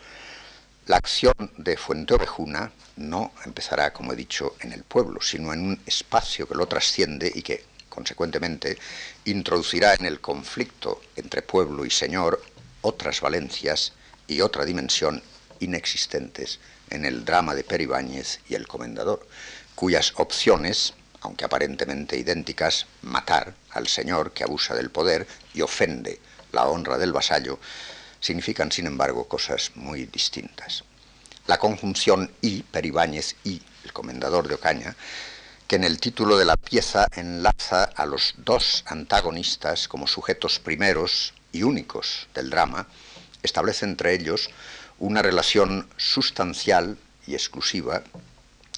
[0.92, 5.82] la acción de Fuenteovejuna no empezará, como he dicho, en el pueblo, sino en un
[5.86, 8.78] espacio que lo trasciende y que, consecuentemente,
[9.24, 12.42] introducirá en el conflicto entre pueblo y señor
[12.82, 13.94] otras valencias
[14.28, 15.24] y otra dimensión
[15.62, 19.26] inexistentes en el drama de Peribáñez y el Comendador,
[19.76, 26.20] cuyas opciones, aunque aparentemente idénticas, matar al señor que abusa del poder y ofende
[26.52, 27.60] la honra del vasallo,
[28.22, 30.86] significan, sin embargo, cosas muy distintas.
[31.48, 34.96] La conjunción y, Peribáñez y, el comendador de Ocaña,
[35.68, 41.34] que en el título de la pieza enlaza a los dos antagonistas como sujetos primeros
[41.52, 42.88] y únicos del drama,
[43.44, 44.50] establece entre ellos
[45.00, 48.04] una relación sustancial y exclusiva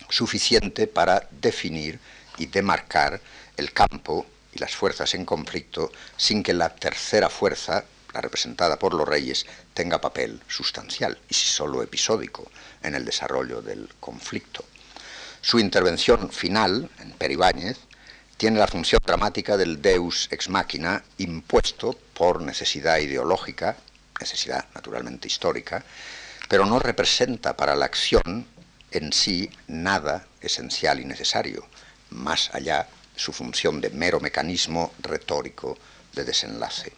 [0.10, 2.00] suficiente para definir
[2.38, 3.20] y demarcar
[3.58, 8.94] el campo y las fuerzas en conflicto sin que la tercera fuerza, la representada por
[8.94, 12.50] los reyes, tenga papel sustancial y si solo episódico
[12.82, 14.66] en el desarrollo del conflicto.
[15.42, 17.78] Su intervención final, en Peribáñez,
[18.38, 23.78] tiene la función dramática del deus ex machina impuesto por necesidad ideológica,
[24.20, 25.84] necesidad naturalmente histórica,
[26.50, 28.46] pero no representa para la acción
[28.92, 31.68] en sí nada esencial y necesario,
[32.10, 35.78] más allá su función de mero mecanismo retórico
[36.14, 36.94] de desenlace.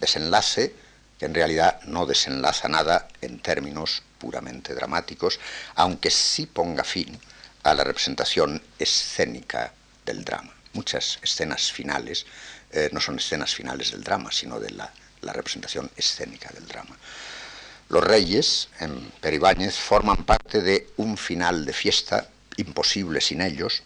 [0.00, 0.74] Desenlace
[1.20, 5.38] que en realidad no desenlaza nada en términos puramente dramáticos,
[5.74, 7.20] aunque sí ponga fin
[7.62, 9.70] a la representación escénica
[10.06, 10.54] del drama.
[10.72, 12.24] Muchas escenas finales
[12.72, 14.90] eh, no son escenas finales del drama, sino de la,
[15.22, 16.96] representación escénica del drama.
[17.90, 23.82] Los reyes, en Peribáñez, forman parte de un final de fiesta imposible sin ellos,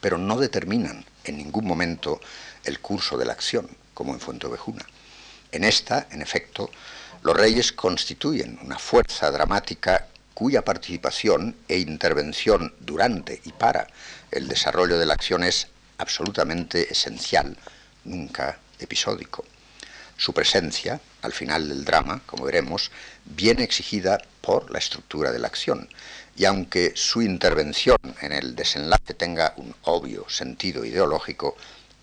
[0.00, 2.20] pero no determinan en ningún momento
[2.64, 4.84] el curso de la acción, como en Fuenteovejuna.
[5.52, 6.70] En esta, en efecto,
[7.22, 13.86] los reyes constituyen una fuerza dramática cuya participación e intervención durante y para
[14.30, 15.66] el desarrollo de la acción es
[15.98, 17.56] absolutamente esencial,
[18.04, 19.44] nunca episódico.
[20.16, 22.90] Su presencia, al final del drama, como veremos,
[23.24, 25.88] viene exigida por la estructura de la acción,
[26.36, 31.56] y aunque su intervención en el desenlace tenga un obvio sentido ideológico,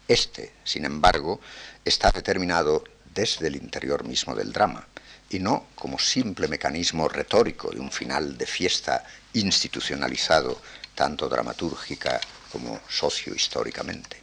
[0.07, 1.39] este, sin embargo,
[1.85, 2.83] está determinado
[3.17, 4.87] desde el interior mismo del drama,
[5.31, 9.03] y no como simple mecanismo retórico de un final de fiesta
[9.33, 10.61] institucionalizado,
[10.93, 14.21] tanto dramatúrgica como sociohistóricamente.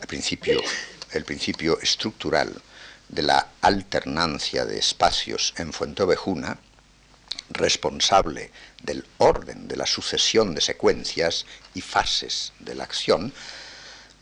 [0.00, 2.58] El principio, estructural
[3.06, 6.58] de la alternancia de espacios en Fuenteovejuna,
[7.50, 8.50] responsable
[8.82, 11.44] del orden de la sucesión de secuencias
[11.74, 13.30] y fases de la acción,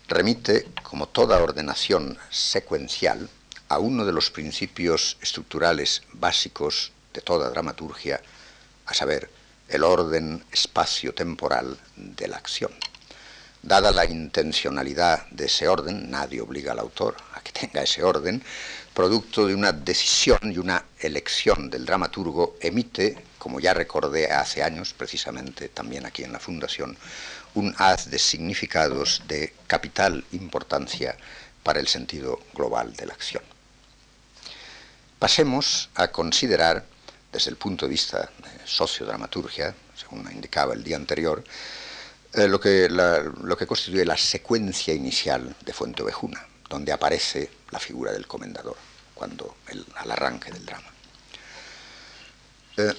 [0.09, 3.29] remite, como toda ordenación secuencial,
[3.69, 8.21] a uno de los principios estructurales básicos de toda dramaturgia,
[8.87, 9.31] a saber,
[9.69, 12.71] el orden espacio-temporal de la acción.
[13.63, 18.43] Dada la intencionalidad de ese orden, nadie obliga al autor a que tenga ese orden,
[18.95, 24.95] producto de una decisión y una elección del dramaturgo, emite, como ya recordé hace años,
[24.95, 26.97] precisamente también aquí en la Fundación,
[27.55, 31.17] un haz de significados de capital importancia
[31.63, 33.56] para el sentido global de la acción.
[35.19, 36.85] Pasemos a considerar,
[37.33, 41.43] desde el punto de vista de sociodramaturgia, según indicaba el día anterior,
[42.35, 47.79] eh, lo, que lo que constituye la secuencia inicial de Fuente Ovejuna, donde aparece la
[47.79, 48.77] figura del comendador,
[49.15, 49.57] cuando
[49.97, 50.91] al arranque del drama.
[52.77, 52.93] Eh,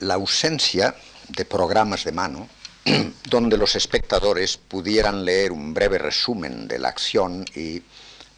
[0.00, 0.94] la ausencia
[1.28, 2.48] de programas de mano
[3.30, 7.82] donde los espectadores pudieran leer un breve resumen de la acción y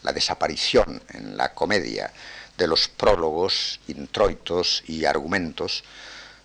[0.05, 2.13] la desaparición en la comedia
[2.57, 5.85] de los prólogos, introitos y argumentos,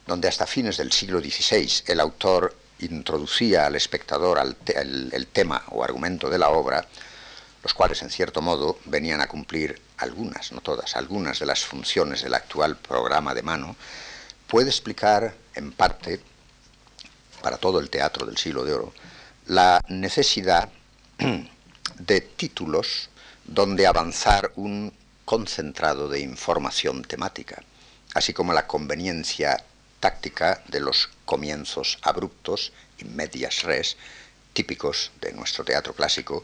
[0.08, 6.30] donde hasta fines del siglo XVI el autor introducía al espectador el, tema o argumento
[6.30, 6.88] de la obra,
[7.62, 12.24] los cuales en cierto modo venían a cumplir algunas, no todas, algunas de las funciones
[12.24, 13.76] del actual programa de mano,
[14.48, 16.22] puede explicar en parte,
[17.42, 18.94] para todo el teatro del siglo de oro,
[19.48, 20.70] la necesidad
[22.00, 23.10] de títulos
[23.44, 24.94] donde avanzar un
[25.30, 27.62] concentrado de información temática,
[28.16, 29.64] así como la conveniencia
[30.00, 33.96] táctica de los comienzos abruptos y medias res
[34.54, 36.44] típicos de nuestro teatro clásico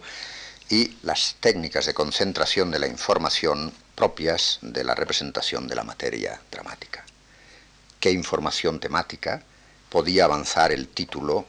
[0.69, 6.39] y las técnicas de concentración de la información propias de la representación de la materia
[6.51, 7.03] dramática.
[7.99, 9.41] ¿Qué información temática
[9.89, 11.47] podía avanzar el título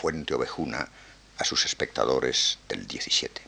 [0.00, 0.88] Fuente Ovejuna
[1.36, 3.42] a sus espectadores del 17?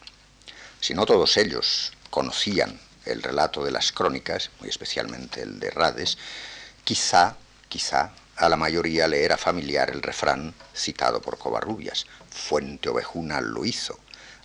[0.78, 2.78] Si no todos ellos conocían
[3.12, 6.18] el relato de las crónicas, muy especialmente el de Rades,
[6.84, 7.36] quizá,
[7.68, 13.64] quizá a la mayoría le era familiar el refrán citado por Covarrubias, Fuente Ovejuna lo
[13.64, 13.98] hizo,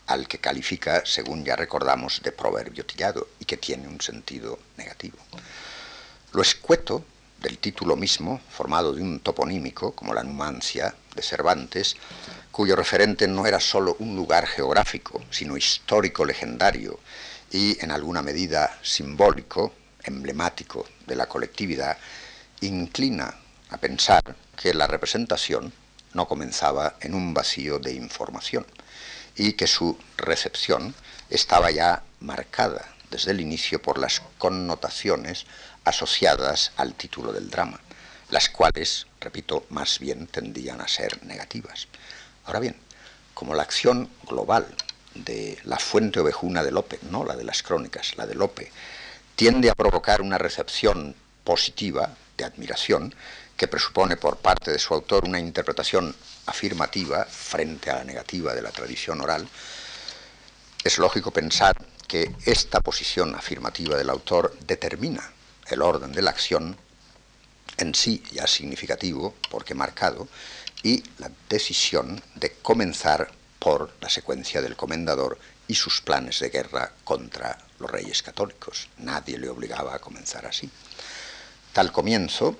[0.07, 5.17] al que califica, según ya recordamos, de proverbio tillado y que tiene un sentido negativo.
[6.33, 7.05] Lo escueto
[7.39, 11.95] del título mismo, formado de un toponímico, como la Numancia de Cervantes,
[12.51, 16.99] cuyo referente no era sólo un lugar geográfico, sino histórico legendario,
[17.55, 19.71] y en alguna medida simbólico,
[20.03, 21.97] emblemático de la colectividad,
[22.59, 23.33] inclina
[23.69, 24.21] a pensar
[24.61, 25.71] que la representación
[26.11, 28.65] no comenzaba en un vacío de información
[29.37, 30.93] y que su recepción
[31.29, 35.45] estaba ya marcada desde el inicio por las connotaciones
[35.85, 37.79] asociadas al título del drama,
[38.31, 41.87] las cuales, repito, más bien tendían a ser negativas.
[42.43, 42.75] Ahora bien,
[43.33, 44.67] como la acción global
[45.15, 48.71] de la fuente ovejuna de Lope, no la de las crónicas, la de Lope,
[49.35, 53.15] tiende a provocar una recepción positiva, de admiración,
[53.55, 56.13] que presupone por parte de su autor una interpretación
[56.45, 59.47] afirmativa frente a la negativa de la tradición oral,
[60.83, 61.75] es lógico pensar
[62.07, 65.31] que esta posición afirmativa del autor determina
[65.67, 66.77] el orden de la acción,
[67.77, 70.27] en sí ya significativo, porque marcado,
[70.83, 75.37] y la decisión de comenzar por la secuencia del comendador
[75.67, 78.89] y sus planes de guerra contra los reyes católicos.
[78.97, 80.69] Nadie le obligaba a comenzar así.
[81.73, 82.57] Tal comienzo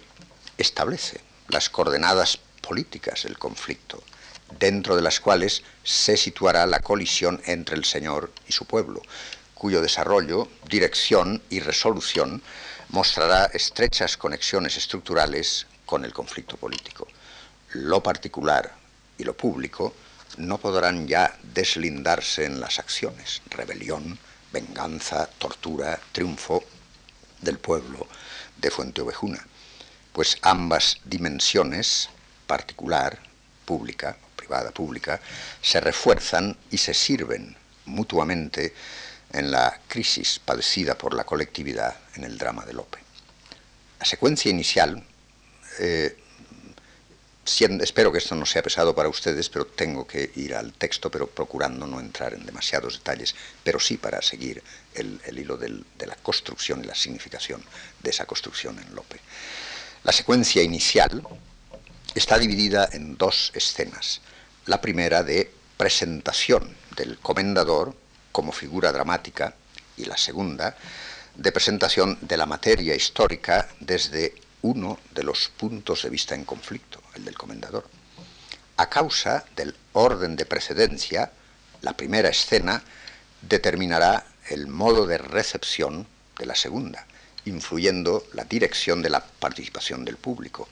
[0.57, 4.03] establece las coordenadas políticas del conflicto,
[4.59, 9.01] dentro de las cuales se situará la colisión entre el Señor y su pueblo,
[9.53, 12.41] cuyo desarrollo, dirección y resolución
[12.89, 17.07] mostrará estrechas conexiones estructurales con el conflicto político.
[17.71, 18.73] Lo particular
[19.17, 19.93] y lo público
[20.37, 24.17] no podrán ya deslindarse en las acciones, rebelión,
[24.51, 26.63] venganza, tortura, triunfo
[27.41, 28.07] del pueblo
[28.57, 29.45] de Fuente Ovejuna,
[30.13, 32.09] pues ambas dimensiones,
[32.47, 33.19] particular,
[33.65, 35.19] pública, privada, pública,
[35.61, 37.55] se refuerzan y se sirven
[37.85, 38.73] mutuamente
[39.33, 42.99] en la crisis padecida por la colectividad en el drama de Lope.
[43.99, 45.03] La secuencia inicial,
[45.79, 46.17] eh,
[47.45, 51.27] espero que esto no sea pesado para ustedes, pero tengo que ir al texto, pero
[51.27, 54.63] procurando no entrar en demasiados detalles, pero sí para seguir
[54.95, 57.63] el, hilo de la construcción y la significación
[58.01, 59.19] de esa construcción en Lope.
[60.03, 61.21] La secuencia inicial
[62.15, 64.21] está dividida en dos escenas.
[64.65, 67.95] La primera de presentación del comendador
[68.31, 69.55] como figura dramática
[69.97, 70.75] y la segunda
[71.35, 77.01] de presentación de la materia histórica desde uno de los puntos de vista en conflicto,
[77.15, 77.87] el del comendador.
[78.77, 81.31] A causa del orden de precedencia,
[81.81, 82.83] la primera escena
[83.41, 86.07] determinará el modo de recepción
[86.37, 87.05] de la segunda
[87.45, 90.67] influyendo la dirección de la participación del público,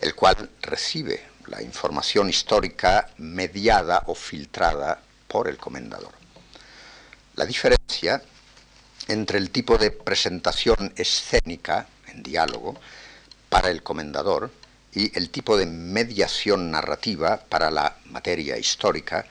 [0.00, 6.12] el cual recibe la información histórica mediada o filtrada por el comendador.
[7.36, 8.22] La diferencia
[9.08, 12.76] entre el tipo de presentación escénica en diálogo
[13.48, 14.50] para el comendador
[14.94, 19.26] y el tipo de mediación narrativa para la materia histórica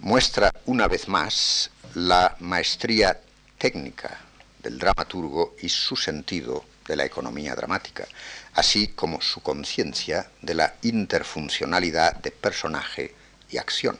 [0.00, 3.20] muestra una vez más la maestría
[3.58, 4.18] técnica
[4.62, 8.06] del dramaturgo y su sentido de la economía dramática,
[8.54, 13.14] así como su conciencia de la interfuncionalidad de personaje
[13.50, 13.98] y acción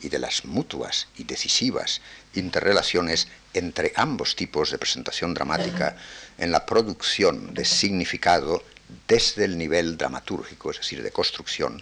[0.00, 2.00] y de las mutuas y decisivas
[2.34, 5.96] interrelaciones entre ambos tipos de presentación dramática
[6.38, 8.62] en la producción de significado
[9.06, 11.80] desde el nivel dramatúrgico, es decir, de construcción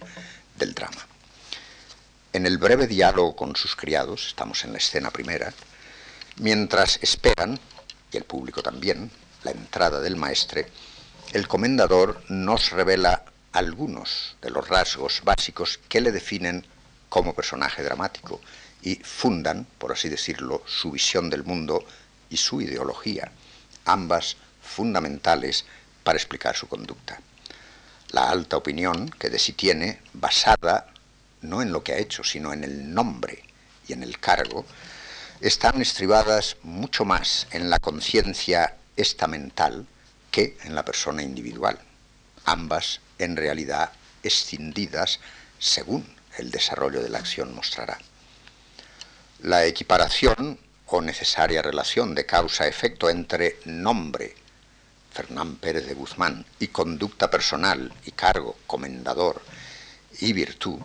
[0.55, 1.07] del drama.
[2.33, 5.53] En el breve diálogo con sus criados, estamos en la escena primera,
[6.37, 7.59] mientras esperan
[8.11, 9.11] y el público también,
[9.43, 10.67] la entrada del maestre,
[11.33, 16.65] el comendador nos revela algunos de los rasgos básicos que le definen
[17.09, 18.41] como personaje dramático
[18.81, 21.83] y fundan, por así decirlo, su visión del mundo
[22.29, 23.31] y su ideología,
[23.85, 25.65] ambas fundamentales
[26.07, 27.19] para explicar su conducta.
[28.11, 30.87] La alta opinión que de sí tiene, basada
[31.41, 33.43] no en lo que ha hecho, sino en el nombre
[33.89, 34.65] y en el cargo,
[35.41, 39.85] están estribadas mucho más en la conciencia estamental
[40.31, 41.77] que en la persona individual,
[42.45, 43.91] ambas en realidad
[44.23, 45.19] escindidas
[45.59, 47.97] según el desarrollo de la acción mostrará.
[49.41, 54.46] La equiparación o necesaria relación de causa-efecto entre nombre,
[55.17, 59.41] Fernán Pérez de Guzmán, y conducta personal y cargo, comendador,
[60.19, 60.77] y virtud,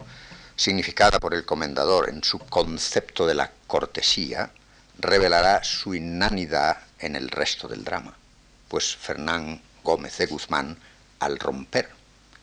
[0.56, 4.50] significada por el comendador en su concepto de la cortesía,
[4.98, 8.16] revelará su inanidad en el resto del drama,
[8.68, 10.78] pues Fernán Gómez de Guzmán,
[11.18, 11.90] al romper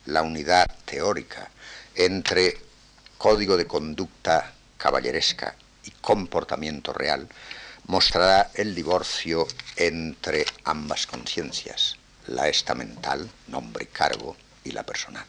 [0.05, 1.49] la unidad teórica
[1.95, 2.55] entre
[3.17, 7.27] código de conducta caballeresca y comportamiento real,
[7.89, 11.95] mostrará el divorcio entre ambas conciencias,
[12.27, 15.25] la estamental, nombre y cargo, y la personal.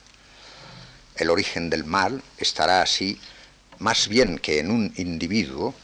[1.17, 3.19] El origen del mal estará así
[3.79, 5.75] más bien que en un individuo,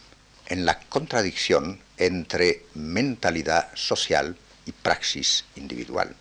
[0.48, 6.14] en la contradicción entre mentalidad social y praxis individual.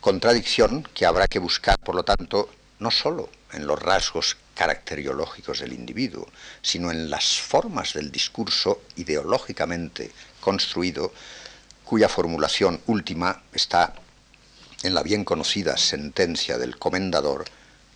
[0.00, 2.50] Contradicción que habrá que buscar, por lo tanto,
[2.80, 6.26] no sólo en los rasgos caracteriológicos del individuo,
[6.60, 11.12] sino en las formas del discurso ideológicamente construido,
[11.84, 13.94] cuya formulación última está
[14.82, 17.44] en la bien conocida sentencia del comendador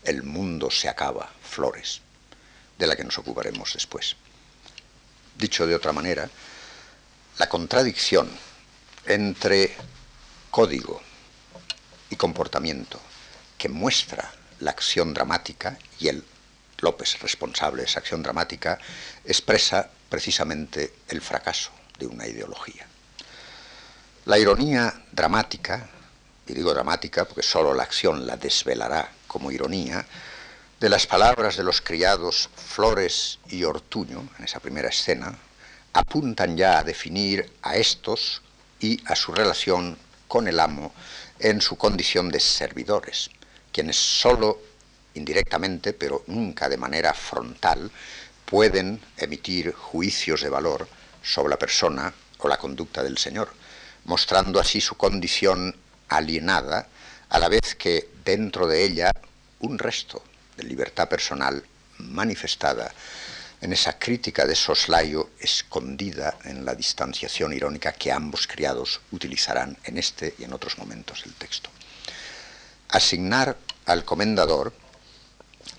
[0.04, 2.00] el mundo se acaba, Flores,
[2.78, 4.14] de la que nos ocuparemos después.
[5.36, 6.30] Dicho de otra manera,
[7.38, 8.30] la contradicción
[9.06, 9.74] entre
[10.52, 11.02] código
[12.08, 13.00] y comportamiento
[13.58, 16.24] que muestra la acción dramática y el
[16.82, 18.78] López responsable de esa acción dramática
[19.24, 22.86] expresa precisamente el fracaso de una ideología.
[24.26, 25.88] La ironía dramática,
[26.46, 30.04] y digo dramática porque solo la acción la desvelará como ironía,
[30.78, 35.38] de las palabras de los criados Flores y Ortuño, en esa primera escena,
[35.92, 38.42] apuntan ya a definir a estos
[38.80, 40.92] y a su relación con el amo
[41.38, 43.30] en su condición de servidores,
[43.72, 44.58] quienes sólo
[45.14, 47.90] indirectamente, pero nunca de manera frontal,
[48.44, 50.88] pueden emitir juicios de valor
[51.22, 53.52] sobre la persona o la conducta del Señor,
[54.04, 55.76] mostrando así su condición
[56.08, 56.88] alienada
[57.28, 59.10] a la vez que dentro de ella
[59.60, 60.22] un resto
[60.56, 61.64] de libertad personal
[61.98, 62.92] manifestada
[63.62, 69.98] en esa crítica de soslayo escondida en la distanciación irónica que ambos criados utilizarán en
[69.98, 71.70] este y en otros momentos del texto.
[72.88, 73.56] Asignar
[73.86, 74.74] al comendador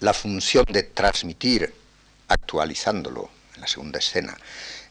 [0.04, 1.74] la función de transmitir,
[2.28, 4.38] actualizándolo en la segunda escena,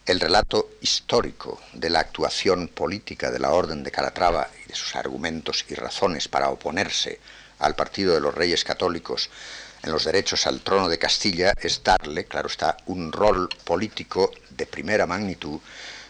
[0.07, 4.97] el relato histórico de la actuación política de la Orden de Calatrava y de sus
[4.97, 7.21] argumentos y razones para oponerse
[7.59, 9.29] al partido de los reyes católicos
[9.83, 14.65] en los derechos al trono de Castilla es darle, claro está, un rol político de
[14.65, 15.61] primera magnitud,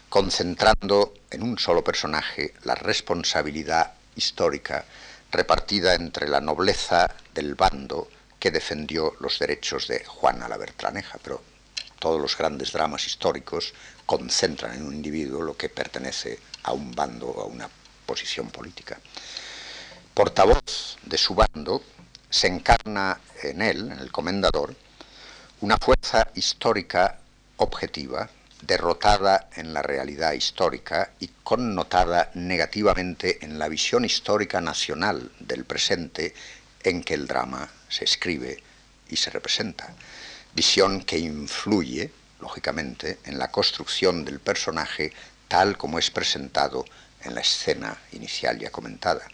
[0.09, 4.85] concentrando en un solo personaje la responsabilidad histórica
[5.33, 8.09] repartida entre la nobleza del bando
[8.43, 11.41] que defendió los derechos de Juana la Bertraneja, pero
[12.01, 13.73] todos los grandes dramas históricos
[14.05, 17.71] concentran en un individuo lo que pertenece a un bando o a una
[18.05, 18.99] posición política.
[20.13, 21.85] Portavoz de su bando,
[22.29, 24.75] se encarna en él, en el comendador,
[25.61, 27.21] una fuerza histórica
[27.59, 28.29] objetiva,
[28.61, 36.35] derrotada en la realidad histórica y connotada negativamente en la visión histórica nacional del presente
[36.83, 38.63] en que el drama se escribe
[39.11, 39.95] y se representa
[40.55, 45.13] visión que influye, lógicamente, en la construcción del personaje
[45.49, 46.85] tal como es presentado
[47.23, 49.27] en la escena inicial ya comentada,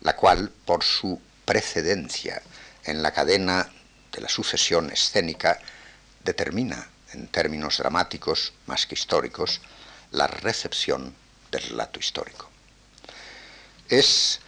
[0.00, 2.42] la cual, por su precedencia
[2.84, 3.70] en la cadena
[4.12, 5.60] de la sucesión escénica,
[6.24, 9.60] determina, en términos dramáticos más que históricos,
[10.10, 11.14] la recepción
[11.50, 12.50] del relato histórico.
[13.88, 14.40] Es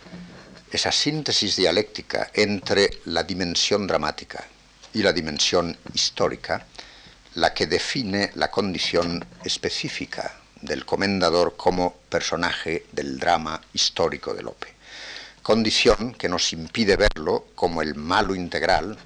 [0.72, 4.42] esa síntesis dialéctica entre la dimensión dramática
[4.94, 6.66] y la dimensión histórica,
[7.34, 14.68] la que define la condición específica del comendador como personaje del drama histórico de Lope.
[15.42, 18.96] Condición que nos impide verlo como el malo integral,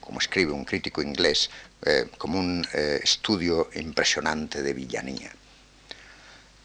[0.00, 1.50] como escribe un crítico inglés,
[1.82, 5.30] eh, como un eh, estudio impresionante de villanía.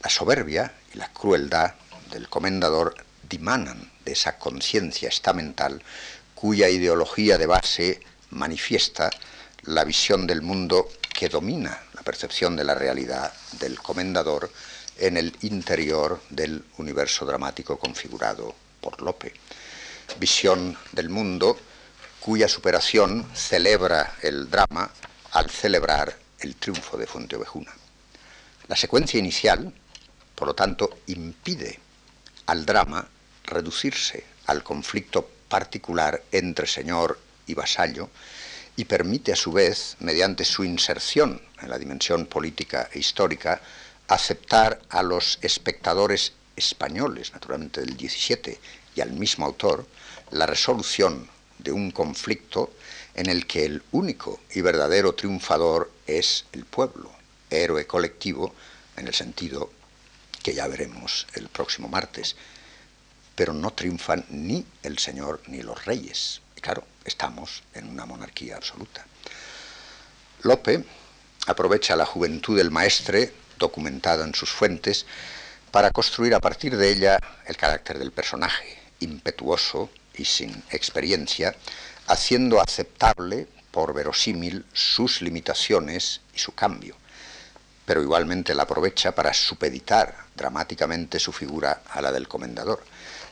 [0.02, 1.74] La soberbia y la crueldad
[2.12, 2.96] del comendador
[3.30, 5.82] dimanan de esa conciencia estamental
[6.36, 8.00] cuya ideología de base
[8.30, 9.10] manifiesta
[9.64, 14.52] la visión del mundo que domina la percepción de la realidad del comendador
[14.98, 19.34] en el interior del universo dramático configurado por Lope.
[20.20, 21.58] Visión del mundo
[22.20, 24.90] cuya superación celebra el drama
[25.32, 27.72] al celebrar el triunfo de Fuenteovejuna.
[28.68, 29.74] La secuencia inicial,
[30.36, 31.80] por lo tanto, impide
[32.48, 33.08] al drama
[33.48, 38.10] reducirse al conflicto particular entre señor y vasallo,
[38.76, 43.60] y permite a su vez, mediante su inserción en la dimensión política e histórica,
[44.08, 48.60] aceptar a los espectadores españoles, naturalmente del 17,
[48.96, 49.88] y al mismo autor,
[50.32, 51.28] la resolución
[51.58, 52.72] de un conflicto
[53.16, 57.12] en el que el único y verdadero triunfador es el pueblo,
[57.50, 58.54] héroe colectivo,
[58.96, 59.72] en el sentido
[60.44, 62.36] que ya veremos el próximo martes,
[63.38, 66.42] pero no triunfan ni el Señor ni los reyes.
[66.56, 69.06] Y claro, estamos en una monarquía absoluta.
[70.42, 70.84] Lope
[71.46, 75.06] aprovecha la juventud del maestre, documentada en sus fuentes,
[75.70, 81.56] para construir a partir de ella el carácter del personaje, impetuoso y sin experiencia,
[82.08, 86.96] haciendo aceptable, por verosímil, sus limitaciones y su cambio,
[87.86, 92.84] pero igualmente la aprovecha para supeditar dramáticamente su figura a la del comendador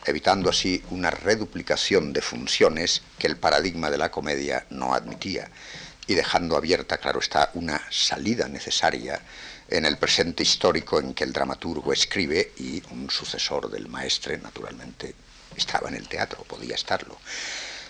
[0.06, 5.50] evitando así una reduplicación de funciones que el paradigma de la comedia no admitía
[6.06, 9.20] y dejando abierta, claro está, una salida necesaria
[9.68, 15.14] en el presente histórico en que el dramaturgo escribe y un sucesor del maestre, naturalmente,
[15.56, 17.18] estaba en el teatro, podía estarlo.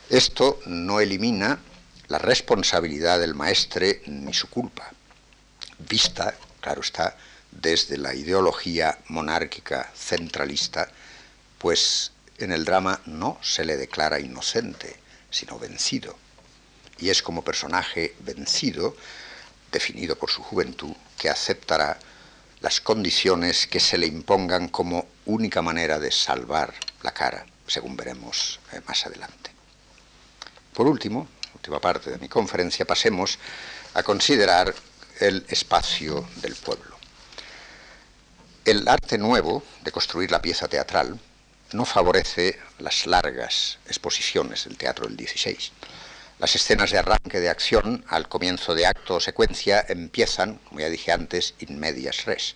[0.09, 1.59] Esto no elimina
[2.09, 4.91] la responsabilidad del maestre ni su culpa,
[5.79, 7.17] vista, claro está,
[7.51, 10.89] desde la ideología monárquica centralista
[11.59, 14.97] pues en el drama no se le declara inocente,
[15.31, 16.17] sino vencido.
[16.99, 18.97] Y es como personaje vencido,
[19.73, 21.99] definido por su juventud, que aceptará
[22.61, 28.61] las condiciones que se le impongan como única manera de salvar la cara, según veremos
[28.73, 29.51] eh, más adelante.
[30.73, 33.39] Por último, última parte de mi conferencia, pasemos
[33.95, 34.75] a considerar
[35.21, 36.97] el espacio del pueblo.
[38.65, 41.19] El arte nuevo de construir la pieza teatral
[41.73, 45.73] no favorece las largas exposiciones del teatro del 16.
[46.39, 50.91] Las escenas de arranque de acción al comienzo de acto o secuencia empiezan, como ya
[50.91, 52.55] dije antes, in medias res.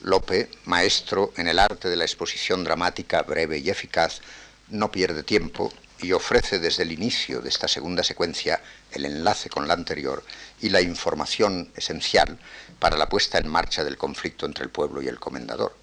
[0.00, 4.20] Lope, maestro en el arte de la exposición dramática breve y eficaz,
[4.68, 8.62] no pierde tiempo y ofrece desde el inicio de esta segunda secuencia
[8.92, 10.24] el enlace con la anterior
[10.62, 12.38] y la información esencial
[12.78, 15.79] para la puesta en marcha del conflicto entre el pueblo y el comendador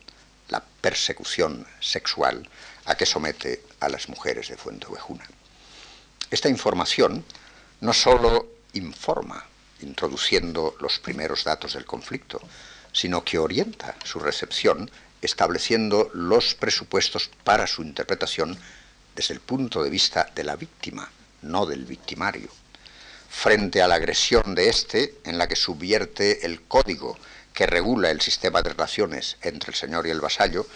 [0.49, 2.47] la persecución sexual
[2.85, 5.25] a que somete a las mujeres de Fuenteovejuna.
[6.31, 7.23] Esta información
[7.81, 9.45] no sólo informa,
[9.81, 12.41] introduciendo los primeros datos del conflicto,
[12.91, 14.89] sino que orienta su recepción
[15.21, 18.57] estableciendo los presupuestos para su interpretación
[19.15, 21.09] desde el punto de vista de la víctima,
[21.41, 22.49] no del victimario.
[23.29, 27.17] Frente a la agresión de éste, en la que subvierte el código
[27.57, 30.67] que regula el sistema de relaciones entre el señor y el vasallo,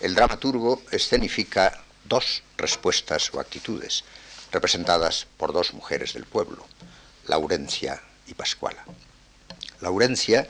[0.00, 4.04] el dramaturgo escenifica dos respuestas o actitudes,
[4.52, 6.66] representadas por dos mujeres del pueblo,
[7.26, 8.84] Laurencia y Pascuala.
[9.80, 10.46] Laurencia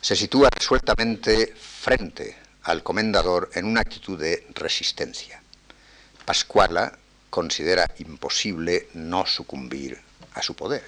[0.00, 5.40] se sitúa resueltamente frente al comendador en una actitud de resistencia.
[6.24, 6.98] Pascuala
[7.30, 10.00] considera imposible no sucumbir
[10.34, 10.82] a su poder.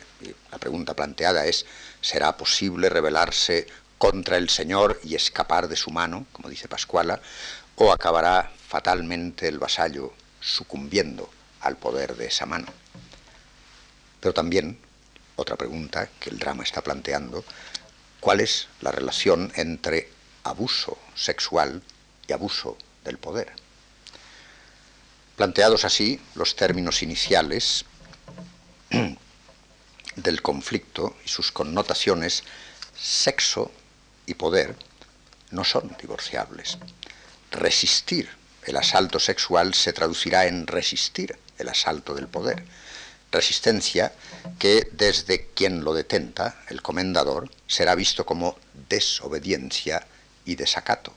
[0.51, 1.67] la pregunta planteada es,
[2.01, 3.67] ¿será posible rebelarse
[4.05, 7.23] contra el Señor y escapar de su mano, como dice Pascuala,
[7.77, 11.31] o acabará fatalmente el vasallo sucumbiendo
[11.63, 12.67] al poder de esa mano?
[14.21, 14.79] Pero también,
[15.37, 17.47] otra pregunta que el drama está planteando,
[18.21, 20.11] ¿cuál es la relación entre
[20.43, 21.83] abuso sexual
[22.29, 23.55] y abuso del poder?
[25.35, 27.87] Planteados así los términos iniciales
[30.17, 32.45] del conflicto y sus connotaciones,
[32.95, 33.73] sexo
[34.27, 34.77] y poder
[35.51, 36.79] no son divorciables.
[37.51, 38.29] Resistir
[38.67, 42.65] el asalto sexual se traducirá en resistir el asalto del poder.
[43.31, 44.13] Resistencia
[44.59, 48.59] que desde quien lo detenta, el comendador, será visto como
[48.89, 50.07] desobediencia
[50.45, 51.13] y desacato,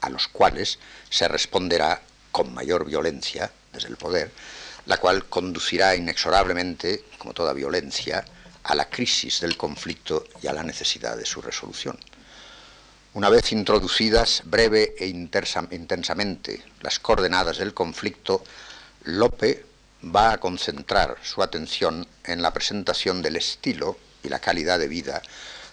[0.00, 0.78] a los cuales
[1.10, 2.02] se responderá
[2.32, 4.32] con mayor violencia desde el poder,
[4.86, 8.24] la cual conducirá inexorablemente, como toda violencia,
[8.64, 11.98] a la crisis del conflicto y a la necesidad de su resolución.
[13.14, 18.44] Una vez introducidas breve e intensamente las coordenadas del conflicto,
[19.04, 19.64] Lope
[20.04, 25.22] va a concentrar su atención en la presentación del estilo y la calidad de vida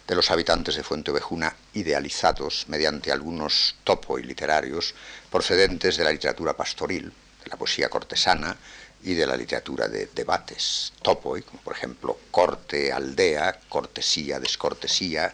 [0.07, 4.95] de los habitantes de Fuente Ovejuna idealizados mediante algunos topo y literarios
[5.29, 7.11] procedentes de la literatura pastoril,
[7.43, 8.55] de la poesía cortesana
[9.03, 15.31] y de la literatura de debates, topo, como por ejemplo corte, aldea, cortesía, descortesía,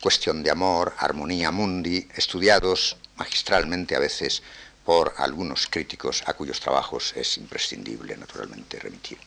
[0.00, 4.42] cuestión de amor, armonía mundi, estudiados magistralmente a veces
[4.84, 9.18] por algunos críticos a cuyos trabajos es imprescindible naturalmente remitir.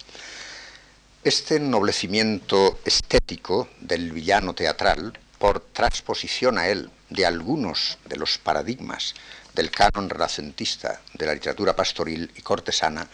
[1.24, 9.16] Este ennoblecimiento estético del villano teatral, por transposición a él de algunos de los paradigmas
[9.54, 13.08] del canon renacentista de la literatura pastoril y cortesana,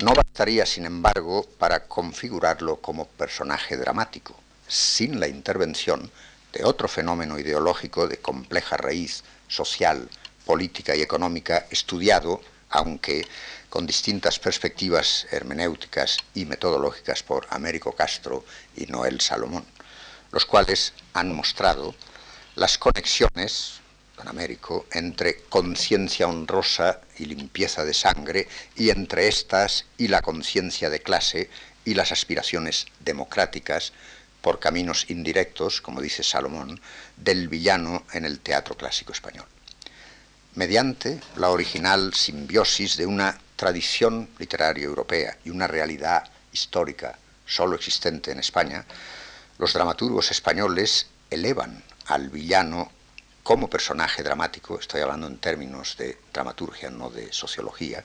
[0.00, 4.34] no bastaría, sin embargo, para configurarlo como personaje dramático,
[4.66, 6.10] sin la intervención
[6.52, 10.08] de otro fenómeno ideológico de compleja raíz social,
[10.44, 12.40] política y económica estudiado,
[12.70, 13.26] aunque
[13.68, 18.44] con distintas perspectivas hermenéuticas y metodológicas por Américo Castro
[18.76, 19.64] y Noel Salomón,
[20.30, 21.94] los cuales han mostrado
[22.54, 23.80] las conexiones,
[24.16, 30.90] don Américo, entre conciencia honrosa y limpieza de sangre, y entre estas y la conciencia
[30.90, 31.48] de clase
[31.84, 33.92] y las aspiraciones democráticas
[34.42, 36.80] por caminos indirectos, como dice Salomón,
[37.16, 39.46] del villano en el teatro clásico español.
[40.54, 48.32] Mediante la original simbiosis de una tradición literaria europea y una realidad histórica solo existente
[48.32, 48.84] en España,
[49.58, 52.90] los dramaturgos españoles elevan al villano
[53.42, 58.04] como personaje dramático, estoy hablando en términos de dramaturgia, no de sociología,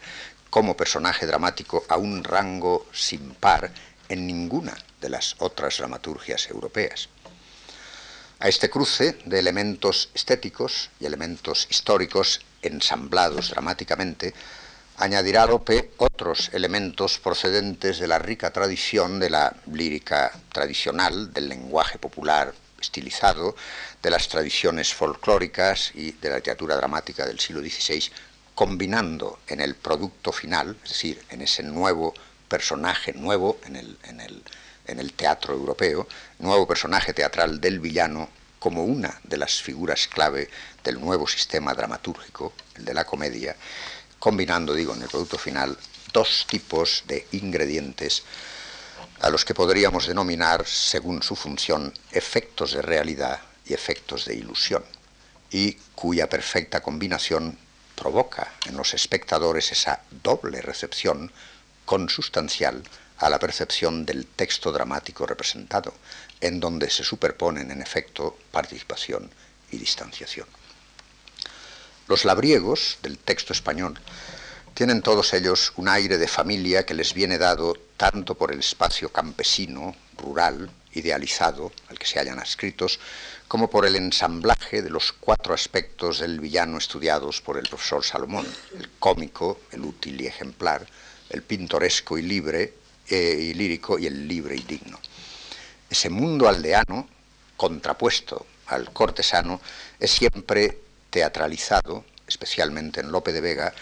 [0.50, 3.72] como personaje dramático a un rango sin par
[4.10, 7.10] en ninguna de las otras dramaturgias europeas.
[8.40, 14.34] A este cruce de elementos estéticos y elementos históricos ensamblados dramáticamente,
[14.98, 22.00] añadirá Lope otros elementos procedentes de la rica tradición de la lírica tradicional, del lenguaje
[22.00, 23.56] popular estilizado,
[24.02, 28.12] de las tradiciones folclóricas y de la literatura dramática del siglo XVI,
[28.54, 32.14] combinando en el producto final, es decir, en ese nuevo
[32.48, 34.44] personaje nuevo en el, en el,
[34.86, 36.08] en el teatro europeo,
[36.40, 38.30] nuevo personaje teatral del villano
[38.60, 40.50] como una de las figuras clave
[40.84, 43.56] del nuevo sistema dramatúrgico, el de la comedia,
[44.20, 45.78] combinando, digo, en el producto final
[46.12, 48.24] dos tipos de ingredientes
[49.22, 54.84] a los que podríamos denominar, según su función, efectos de realidad y efectos de ilusión,
[55.52, 57.58] y cuya perfecta combinación
[57.96, 61.32] provoca en los espectadores esa doble recepción
[61.88, 62.84] consustancial
[63.18, 65.94] a la percepción del texto dramático representado,
[66.42, 69.32] en donde se superponen en efecto participación
[69.72, 70.48] y distanciación.
[72.08, 74.00] Los labriegos del texto español
[74.74, 79.10] tienen todos ellos un aire de familia que les viene dado tanto por el espacio
[79.12, 83.00] campesino, rural, idealizado, al que se hallan adscritos,
[83.48, 88.46] como por el ensamblaje de los cuatro aspectos del villano estudiados por el profesor Salomón,
[88.78, 90.86] el cómico, el útil y ejemplar,
[91.30, 92.74] el pintoresco y libre
[93.10, 95.00] eh, y lírico y el libre y digno.
[95.90, 97.08] Ese mundo aldeano,
[97.56, 99.62] contrapuesto al cortesano,
[100.00, 100.78] es siempre
[101.10, 103.74] teatralizado, especialmente en Lope de Vega,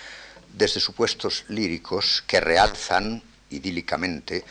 [0.53, 4.45] desde supuestos líricos que realzan idílicamente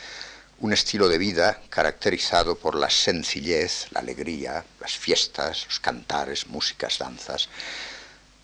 [0.59, 6.99] un estilo de vida caracterizado por la sencillez, la alegría, las fiestas, los cantares, músicas,
[6.99, 7.49] danzas,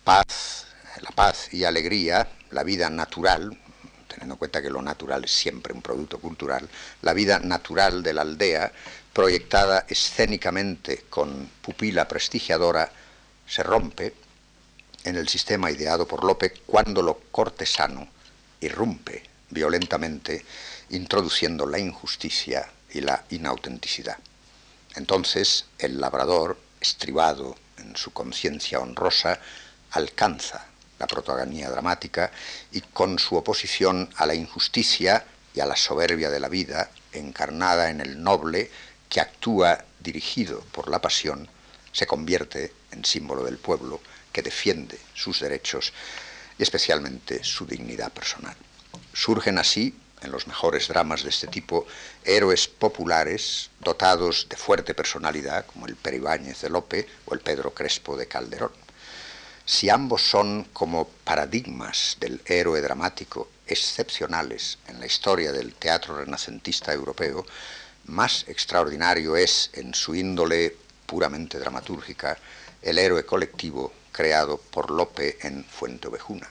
[0.04, 0.66] paz,
[1.00, 3.58] la paz y alegría, la vida natural,
[4.22, 6.68] teniendo en cuenta que lo natural es siempre un producto cultural,
[7.02, 8.70] la vida natural de la aldea,
[9.12, 12.88] proyectada escénicamente con pupila prestigiadora,
[13.44, 14.14] se rompe
[15.02, 18.06] en el sistema ideado por Lope cuando lo cortesano
[18.60, 20.44] irrumpe violentamente
[20.90, 24.18] introduciendo la injusticia y la inautenticidad.
[24.94, 29.40] Entonces el labrador, estribado en su conciencia honrosa,
[29.90, 30.71] alcanza
[31.02, 32.30] la protagonía dramática
[32.70, 37.90] y con su oposición a la injusticia y a la soberbia de la vida, encarnada
[37.90, 38.70] en el noble
[39.08, 41.48] que actúa dirigido por la pasión,
[41.90, 44.00] se convierte en símbolo del pueblo
[44.32, 45.92] que defiende sus derechos
[46.56, 48.54] y especialmente su dignidad personal.
[49.12, 51.84] Surgen así en los mejores dramas de este tipo,
[52.22, 58.16] héroes populares dotados de fuerte personalidad, como el Peribáñez de Lope o el Pedro Crespo
[58.16, 58.81] de Calderón.
[59.64, 66.92] Si ambos son como paradigmas del héroe dramático excepcionales en la historia del teatro renacentista
[66.92, 67.46] europeo,
[68.06, 72.36] más extraordinario es en su índole puramente dramatúrgica
[72.82, 76.50] el héroe colectivo creado por Lope en Fuente Ovejuna.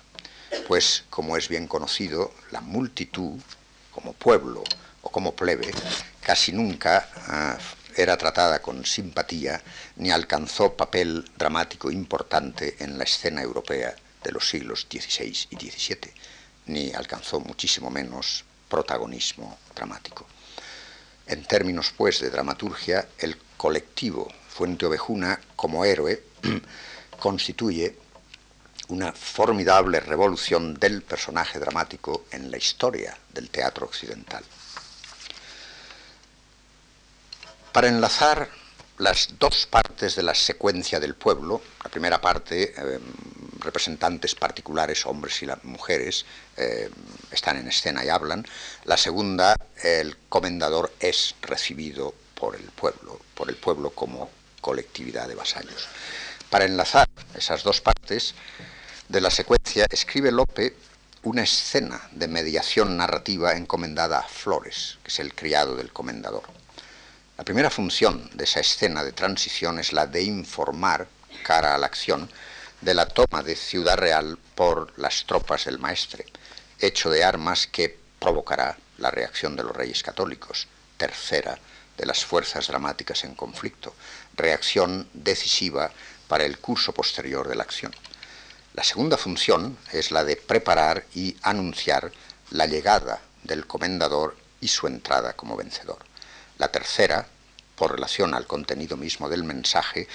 [0.67, 3.39] Pues, como es bien conocido, la multitud
[3.91, 4.63] como pueblo
[5.01, 5.71] o como plebe,
[6.21, 7.57] casi nunca ah,
[8.01, 9.61] era tratada con simpatía
[9.97, 16.11] ni alcanzó papel dramático importante en la escena europea de los siglos XVI y XVII,
[16.67, 20.25] ni alcanzó muchísimo menos protagonismo dramático.
[21.27, 26.23] En términos, pues, de dramaturgia, el colectivo Fuente Ovejuna como héroe
[27.19, 27.95] constituye
[28.89, 34.43] una formidable revolución del personaje dramático en la historia del teatro occidental.
[37.71, 38.49] Para enlazar
[38.97, 42.99] las dos partes de la secuencia del pueblo, la primera parte, eh,
[43.59, 46.25] representantes particulares, hombres y mujeres,
[46.57, 46.89] eh,
[47.31, 48.45] están en escena y hablan,
[48.83, 55.35] la segunda, el comendador es recibido por el pueblo, por el pueblo como colectividad de
[55.35, 55.87] vasallos.
[56.49, 58.35] Para enlazar esas dos partes,
[59.07, 60.75] de la secuencia, escribe Lope
[61.23, 66.60] una escena de mediación narrativa encomendada a Flores, que es el criado del comendador.
[67.37, 71.07] La primera función de esa escena de transición es la de informar,
[71.43, 72.29] cara a la acción,
[72.81, 76.25] de la toma de Ciudad Real por las tropas del maestre,
[76.79, 80.67] hecho de armas que provocará la reacción de los reyes católicos,
[80.97, 81.57] tercera
[81.97, 83.95] de las fuerzas dramáticas en conflicto,
[84.35, 85.91] reacción decisiva
[86.27, 87.95] para el curso posterior de la acción.
[88.73, 92.11] La segunda función es la de preparar y anunciar
[92.51, 96.10] la llegada del comendador y su entrada como vencedor.
[96.61, 97.25] La tercera,
[97.75, 100.07] por relación al contenido mismo del mensaje,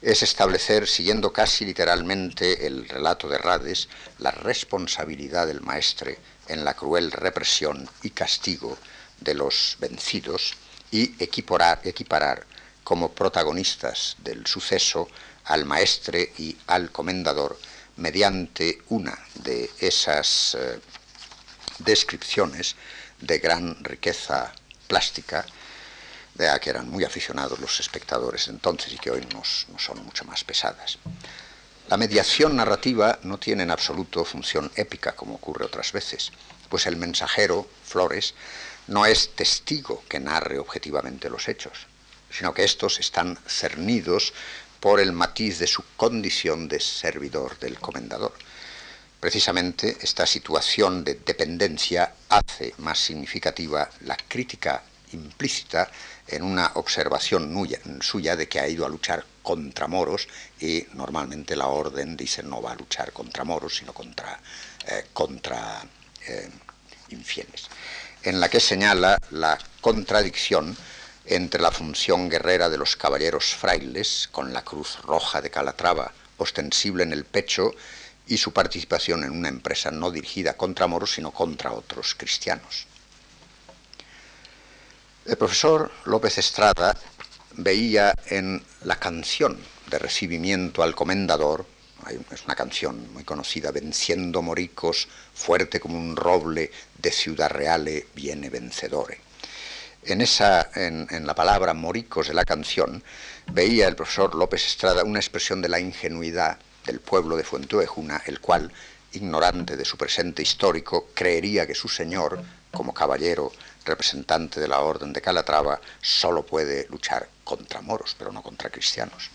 [0.00, 3.88] es establecer, siguiendo casi literalmente el relato de Rades,
[4.18, 8.76] la responsabilidad del maestre en la cruel represión y castigo
[9.20, 10.54] de los vencidos
[10.90, 12.46] y equiparar, equiparar
[12.82, 15.06] como protagonistas del suceso
[15.44, 17.56] al maestre y al comendador
[17.94, 20.80] mediante una de esas eh,
[21.78, 22.74] descripciones
[23.20, 24.52] de gran riqueza
[24.88, 25.46] plástica,
[26.34, 30.04] de a que eran muy aficionados los espectadores entonces y que hoy nos, no son
[30.04, 30.98] mucho más pesadas.
[31.88, 36.32] La mediación narrativa no tiene en absoluto función épica como ocurre otras veces,
[36.68, 38.34] pues el mensajero, Flores,
[38.86, 41.86] no es testigo que narre objetivamente los hechos,
[42.30, 44.32] sino que estos están cernidos
[44.80, 48.32] por el matiz de su condición de servidor del comendador.
[49.20, 55.90] Precisamente esta situación de dependencia hace más significativa la crítica implícita
[56.26, 57.52] en una observación
[58.00, 60.28] suya de que ha ido a luchar contra moros
[60.60, 64.38] y normalmente la orden dice no va a luchar contra moros sino contra,
[64.86, 65.82] eh, contra
[66.26, 66.48] eh,
[67.10, 67.68] infieles,
[68.22, 70.76] en la que señala la contradicción
[71.24, 77.04] entre la función guerrera de los caballeros frailes, con la cruz roja de Calatrava ostensible
[77.04, 77.72] en el pecho,
[78.26, 82.86] y su participación en una empresa no dirigida contra moros, sino contra otros cristianos.
[85.24, 86.96] El profesor López Estrada
[87.52, 89.56] veía en la canción
[89.88, 91.64] de recibimiento al comendador,
[92.32, 98.50] es una canción muy conocida, Venciendo moricos, fuerte como un roble, de Ciudad Reale viene
[98.50, 99.20] vencedore.
[100.02, 103.04] En, esa, en, la palabra moricos de la canción
[103.52, 108.40] veía el profesor López Estrada una expresión de la ingenuidad del pueblo de Fuenteovejuna, el
[108.40, 108.72] cual,
[109.12, 112.42] ignorante de su presente histórico, creería que su señor,
[112.72, 113.52] como caballero
[113.84, 119.30] representante de la Orden de Calatrava, solo puede luchar contra moros, pero no contra cristianos.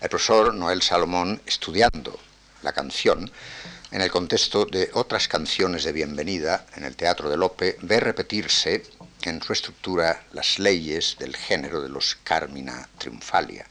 [0.00, 2.18] El profesor Noel Salomón, estudiando
[2.62, 3.30] la canción,
[3.90, 8.84] en el contexto de otras canciones de bienvenida en el Teatro de Lope, ve repetirse
[9.22, 13.66] en su estructura las leyes del género de los Carmina Triunfalia.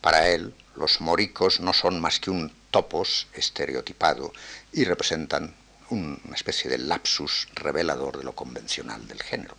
[0.00, 4.32] Para él, los moricos no son más que un topos estereotipado
[4.72, 5.54] y representan
[5.90, 9.56] una especie de lapsus revelador de lo convencional del género.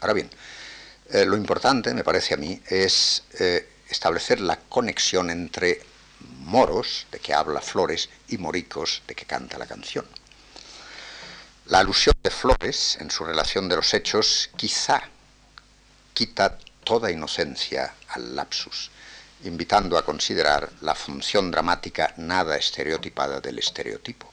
[0.00, 0.30] Ahora bien,
[1.10, 5.82] eh, lo importante, me parece a mí, es eh, establecer la conexión entre
[6.40, 10.06] moros, de que habla Flores, y moricos, de que canta la canción.
[11.66, 15.02] La alusión de Flores en su relación de los hechos quizá
[16.14, 18.90] quita toda inocencia al lapsus,
[19.44, 24.32] invitando a considerar la función dramática nada estereotipada del estereotipo.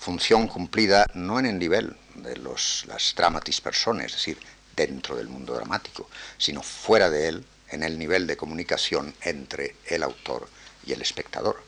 [0.00, 4.38] Función cumplida no en el nivel de los, las dramatis personas, es decir,
[4.74, 10.02] dentro del mundo dramático, sino fuera de él, en el nivel de comunicación entre el
[10.02, 10.48] autor
[10.86, 11.62] y el espectador.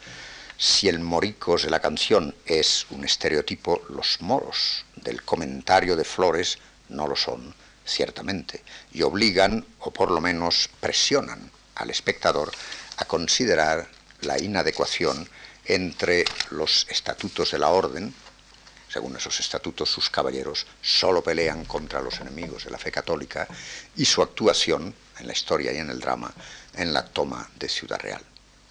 [0.56, 6.56] Si el moricos de la canción es un estereotipo, los moros del comentario de Flores
[6.88, 7.54] no lo son,
[7.84, 8.62] ciertamente,
[8.92, 12.50] y obligan, o por lo menos presionan al espectador
[12.96, 13.88] a considerar
[14.22, 15.28] la inadecuación
[15.64, 18.14] entre los estatutos de la orden,
[18.88, 23.48] según esos estatutos sus caballeros solo pelean contra los enemigos de la fe católica,
[23.96, 26.32] y su actuación en la historia y en el drama
[26.74, 28.22] en la toma de Ciudad Real.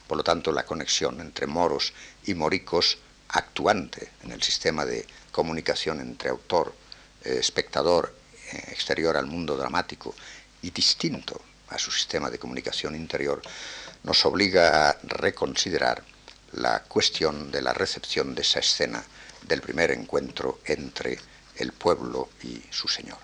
[0.08, 1.94] Por lo tanto, la conexión entre moros
[2.26, 2.98] y moricos
[3.30, 6.76] actuante en el sistema de comunicación entre autor,
[7.24, 8.14] eh, espectador,
[8.52, 10.14] eh, exterior al mundo dramático
[10.62, 13.42] y distinto a su sistema de comunicación interior,
[14.04, 16.04] nos obliga a reconsiderar
[16.54, 19.04] la cuestión de la recepción de esa escena
[19.48, 21.20] del primer encuentro entre
[21.56, 23.18] el pueblo y su señor.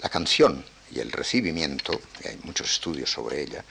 [0.00, 3.64] La canción y el recibimiento, y hay muchos estudios sobre ella,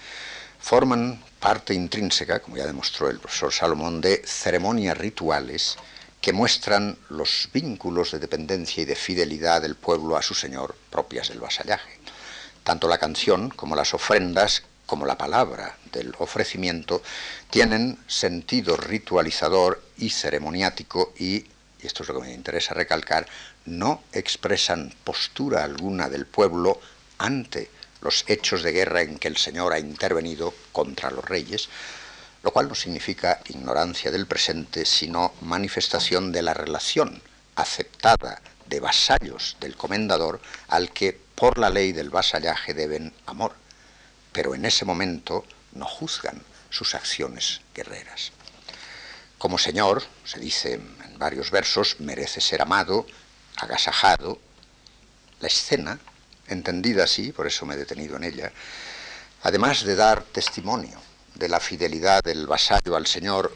[0.60, 5.78] forman parte intrínseca, como ya demostró el profesor Salomón, de ceremonias rituales
[6.22, 11.30] que muestran los vínculos de dependencia y de fidelidad del pueblo a su señor propias
[11.30, 12.00] del vasallaje.
[12.64, 17.02] Tanto la canción como las ofrendas, como la palabra del ofrecimiento,
[17.50, 21.48] tienen sentido ritualizador y ceremoniático y, y
[21.88, 23.28] esto es lo que me interesa recalcar,
[23.66, 26.80] no expresan postura alguna del pueblo
[27.18, 27.70] ante
[28.02, 31.70] los hechos de guerra en que el Señor ha intervenido contra los reyes,
[32.44, 37.22] lo cual no significa ignorancia del presente, sino manifestación de la relación
[37.56, 43.54] aceptada de vasallos del comendador al que por la ley del vasallaje deben amor,
[44.36, 48.34] pero en ese momento no juzgan sus acciones guerreras.
[49.38, 53.08] Como Señor, se dice en varios versos, merece ser amado,
[53.56, 54.38] agasajado.
[55.40, 55.98] La escena
[56.48, 58.52] entendida así, por eso me he detenido en ella,
[59.44, 61.02] además de dar testimonio
[61.34, 63.56] de la fidelidad del vasallo al Señor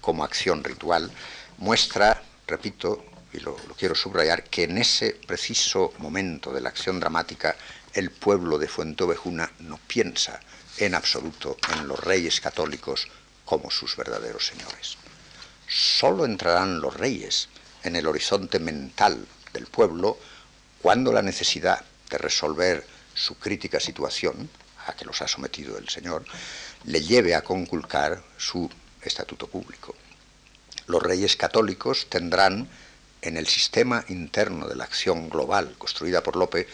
[0.00, 1.10] como acción ritual,
[1.58, 7.00] muestra, repito, y lo, lo, quiero subrayar, que en ese preciso momento de la acción
[7.00, 7.56] dramática
[7.94, 10.40] el pueblo de Fuentovejuna no piensa
[10.78, 13.08] en absoluto en los reyes católicos
[13.44, 14.96] como sus verdaderos señores.
[15.68, 17.48] Solo entrarán los reyes
[17.82, 20.18] en el horizonte mental del pueblo
[20.82, 24.48] cuando la necesidad de resolver su crítica situación,
[24.86, 26.24] a que los ha sometido el Señor,
[26.84, 28.70] le lleve a conculcar su
[29.02, 29.94] estatuto público.
[30.86, 32.68] Los reyes católicos tendrán
[33.22, 36.66] en el sistema interno de la acción global construida por Lope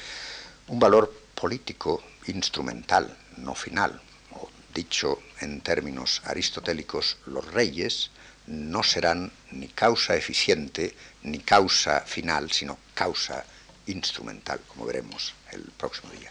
[0.69, 4.01] un valor político instrumental, no final.
[4.33, 8.11] O dicho en términos aristotélicos, los reyes
[8.47, 13.45] no serán ni causa eficiente ni causa final, sino causa
[13.87, 16.31] instrumental, como veremos el próximo día.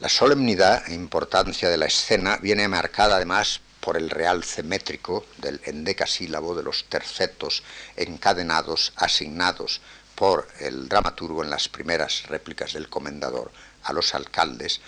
[0.00, 5.60] La solemnidad e importancia de la escena viene marcada además por el realce métrico del
[5.64, 7.62] endecasílabo de los tercetos
[7.96, 9.80] encadenados, asignados
[10.22, 13.50] por el dramaturgo en las primeras réplicas del comendador
[13.82, 14.80] a los alcaldes,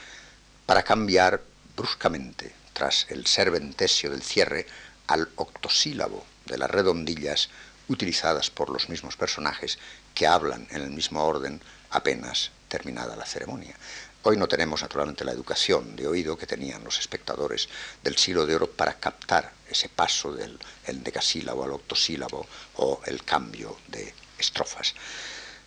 [0.64, 1.43] para cambiar
[1.76, 4.64] bruscamente, tras el serventesio del cierre,
[5.09, 7.49] al octosílabo de las redondillas
[7.89, 9.80] utilizadas por los mismos personajes
[10.14, 11.61] que hablan en el mismo orden
[11.91, 13.74] apenas terminada la ceremonia.
[14.22, 17.68] Hoy no tenemos naturalmente la educación de oído que tenían los espectadores
[18.05, 23.76] del siglo de oro para captar ese paso del endecasílabo al octosílabo o el cambio
[23.89, 24.14] de
[24.45, 24.95] estrofas.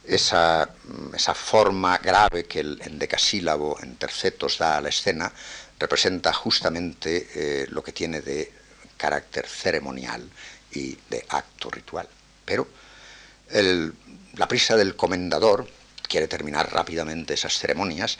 [0.05, 0.69] Esa,
[1.13, 5.31] esa, forma grave que el endecasílabo en tercetos da a la escena
[5.77, 8.51] representa justamente eh, lo que tiene de
[8.95, 10.29] carácter ceremonial
[10.71, 12.07] y de acto ritual.
[12.45, 12.67] Pero
[14.35, 15.67] la prisa del comendador
[16.07, 18.17] quiere terminar rápidamente esas ceremonias,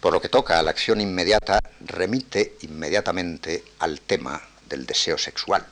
[0.00, 5.66] por lo que toca a la acción inmediata, remite inmediatamente al tema del deseo sexual,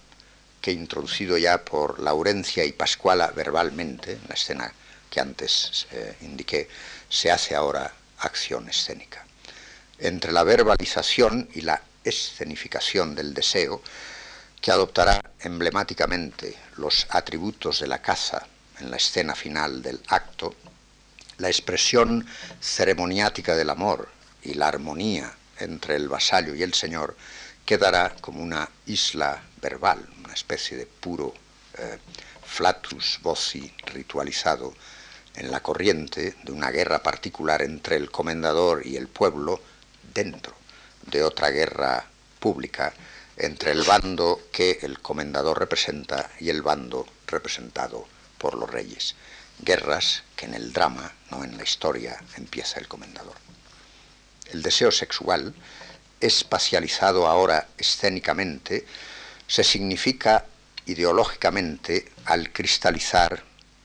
[0.64, 4.72] que introducido ya por Laurencia y Pascuala verbalmente, en la escena
[5.10, 6.70] que antes eh, indiqué,
[7.06, 9.26] se hace ahora acción escénica.
[9.98, 13.82] Entre la verbalización y la escenificación del deseo,
[14.58, 18.46] que adoptará emblemáticamente los atributos de la caza
[18.80, 20.54] en la escena final del acto,
[21.36, 22.26] la expresión
[22.58, 24.08] ceremoniática del amor
[24.42, 27.14] y la armonía entre el vasallo y el señor
[27.66, 31.32] quedará como una isla verbal, una especie de puro
[31.78, 31.98] eh,
[32.44, 34.74] flatus voci ritualizado
[35.36, 39.62] en la corriente de una guerra particular entre el comendador y el pueblo
[40.12, 40.54] dentro
[41.06, 42.04] de otra guerra
[42.40, 42.92] pública
[43.38, 48.06] entre el bando que el comendador representa y el bando representado
[48.36, 49.16] por los reyes
[49.60, 53.36] guerras que en el drama, no en la historia, empieza el comendador.
[54.52, 55.54] El deseo sexual,
[56.20, 58.84] espacializado ahora escénicamente,
[59.46, 60.46] se significa
[60.86, 63.42] ideológicamente al cristalizar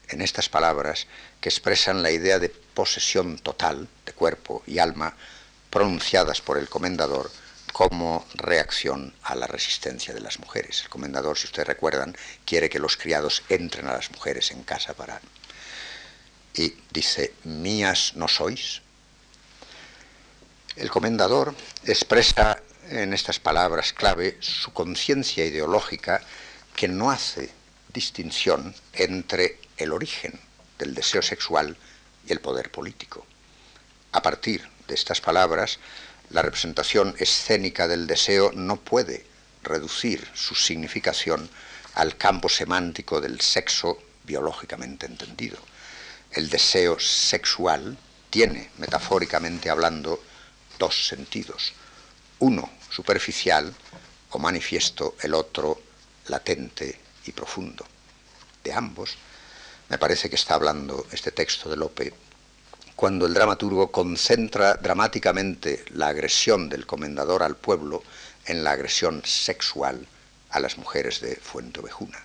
[0.08, 1.08] en estas palabras
[1.40, 5.16] que expresan la idea de posesión total de cuerpo y alma
[5.70, 7.32] pronunciadas por el comendador
[7.72, 10.82] como reacción a la resistencia de las mujeres.
[10.82, 14.94] El comendador, si ustedes recuerdan, quiere que los criados entren a las mujeres en casa
[14.94, 15.22] para
[16.54, 18.82] y dice, mías no sois.
[20.76, 21.54] El comendador
[21.86, 22.60] expresa
[22.90, 26.22] en estas palabras clave su conciencia ideológica
[26.76, 27.50] que no hace
[27.94, 30.40] distinción entre el origen
[30.78, 31.78] del deseo sexual
[32.28, 33.26] y el poder político.
[34.12, 35.80] A partir de estas palabras,
[36.30, 39.26] la representación escénica del deseo no puede
[39.64, 41.50] reducir su significación
[41.96, 45.58] al campo semántico del sexo biológicamente entendido
[46.32, 47.98] el deseo sexual
[48.30, 50.22] tiene, metafóricamente hablando,
[50.78, 51.74] dos sentidos.
[52.40, 53.74] Uno superficial
[54.32, 55.82] o manifiesto, el otro
[56.28, 57.86] latente y profundo.
[58.64, 59.18] De ambos,
[59.90, 62.14] me parece que está hablando este texto de Lope
[63.00, 68.04] cuando el dramaturgo concentra dramáticamente la agresión del comendador al pueblo
[68.46, 70.06] en la agresión sexual
[70.50, 72.20] a las mujeres de Fuente Ovejuna.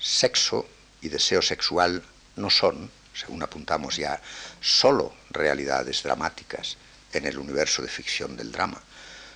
[0.00, 0.66] Sexo
[1.00, 2.02] y deseo sexual
[2.34, 4.20] no son, según apuntamos ya,
[4.60, 6.76] solo realidades dramáticas
[7.12, 8.82] en el universo de ficción del drama,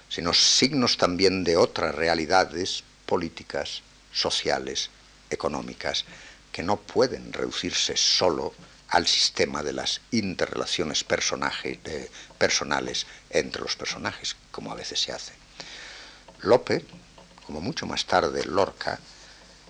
[0.09, 3.83] sino signos también de otras realidades políticas,
[4.13, 4.91] sociales,
[5.31, 6.05] económicas,
[6.53, 8.55] que no pueden reducirse solo
[8.89, 15.33] al sistema de las interrelaciones personales entre los personajes, como a veces se hace.
[16.41, 16.85] Lope,
[17.47, 18.99] como mucho más tarde Lorca,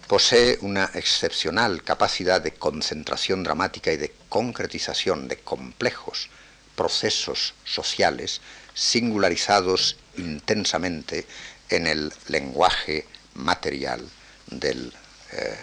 [0.06, 6.30] posee una excepcional capacidad de concentración dramática y de concretización de complejos
[6.76, 8.40] procesos sociales
[8.72, 11.26] singularizados intensamente
[11.68, 14.08] en el lenguaje material
[14.46, 14.92] del,
[15.32, 15.58] eh,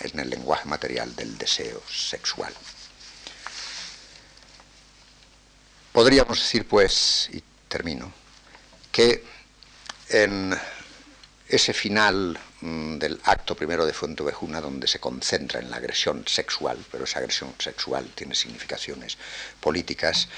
[0.00, 2.52] en el lenguaje material del deseo sexual.
[5.92, 8.12] Podríamos decir, pues, y termino,
[8.92, 9.24] que
[10.08, 10.56] en
[11.48, 16.78] ese final mm, del acto primero de Fuentevejuna, donde se concentra en la agresión sexual,
[16.92, 19.18] pero esa agresión sexual tiene significaciones
[19.60, 20.28] políticas,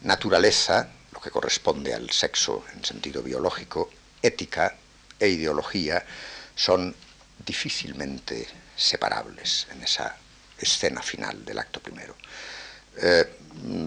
[0.00, 0.88] naturaleza,
[1.24, 3.90] que corresponde al sexo en sentido biológico,
[4.22, 4.76] ética
[5.18, 6.04] e ideología,
[6.54, 6.94] son
[7.44, 8.46] difícilmente
[8.76, 10.16] separables en esa
[10.58, 12.14] escena final del acto primero.
[12.96, 13.24] Eh,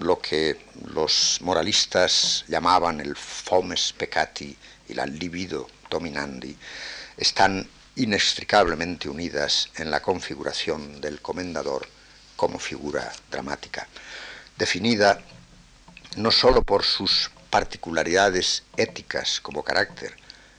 [0.00, 4.56] lo que los moralistas llamaban el fomes peccati
[4.88, 6.56] y la libido dominandi
[7.16, 11.88] están inextricablemente unidas en la configuración del comendador
[12.36, 13.88] como figura dramática,
[14.56, 15.20] definida
[16.16, 20.16] no sólo por sus particularidades éticas como carácter,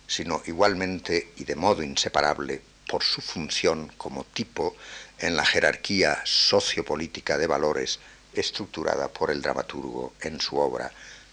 [0.07, 4.75] sino igualmente y de modo inseparable por su función como tipo
[5.19, 7.99] en la jerarquía sociopolítica de valores
[8.33, 10.91] estructurada por el dramaturgo en su obra,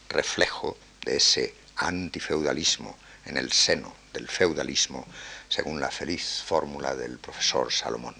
[0.09, 5.07] reflejo de ese antifeudalismo en el seno del feudalismo,
[5.49, 8.15] según la feliz fórmula del profesor Salomón.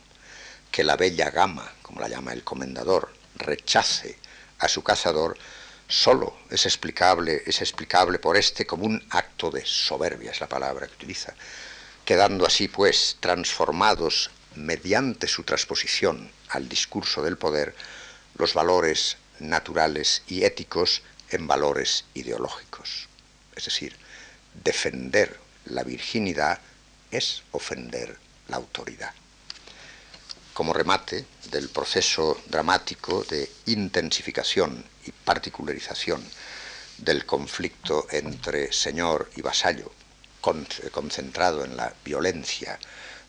[0.71, 4.19] Que la bella gama, como la llama el comendador, rechace
[4.59, 5.39] a su cazador,
[5.89, 10.87] solo es explicable, es explicable por este como un acto de soberbia, es la palabra
[10.87, 11.35] que utiliza,
[12.05, 17.75] quedando así pues transformados mediante su transposición al discurso del poder
[18.37, 23.09] los valores naturales y éticos en valores ideológicos.
[23.55, 23.97] Es decir,
[24.65, 26.61] defender la virginidad
[27.11, 28.19] es ofender
[28.49, 29.13] la autoridad.
[30.57, 36.25] Como remate del proceso dramático de intensificación y particularización
[36.97, 39.93] del conflicto entre señor y vasallo,
[40.41, 42.79] concentrado en la violencia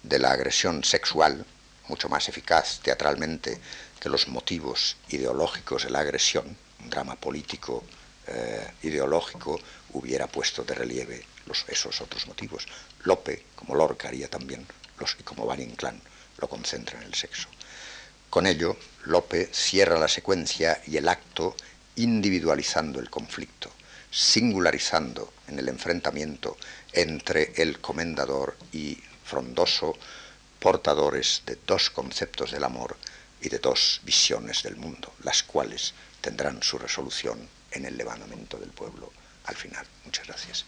[0.03, 1.45] de la agresión sexual,
[1.89, 3.59] mucho más eficaz teatralmente
[3.99, 7.83] que los motivos ideológicos de la agresión, un drama político
[8.27, 9.59] eh, ideológico
[9.91, 11.25] hubiera puesto de relieve
[11.67, 12.65] esos otros motivos.
[13.03, 14.65] Lope, como Lorca haría también,
[14.97, 16.01] los, y como Van Inclán,
[16.38, 17.47] lo concentra en el sexo.
[18.30, 21.55] Con ello, Lope cierra la secuencia y el acto
[21.95, 23.72] individualizando el conflicto,
[24.11, 26.57] singularizando en el enfrentamiento
[26.93, 29.93] entre el comendador y Frondoso,
[30.59, 32.97] portadores de dos conceptos del amor
[33.41, 38.69] y de dos visiones del mundo, las cuales tendrán su resolución en el levantamiento del
[38.69, 39.11] pueblo
[39.45, 39.85] al final.
[40.05, 40.65] Muchas gracias.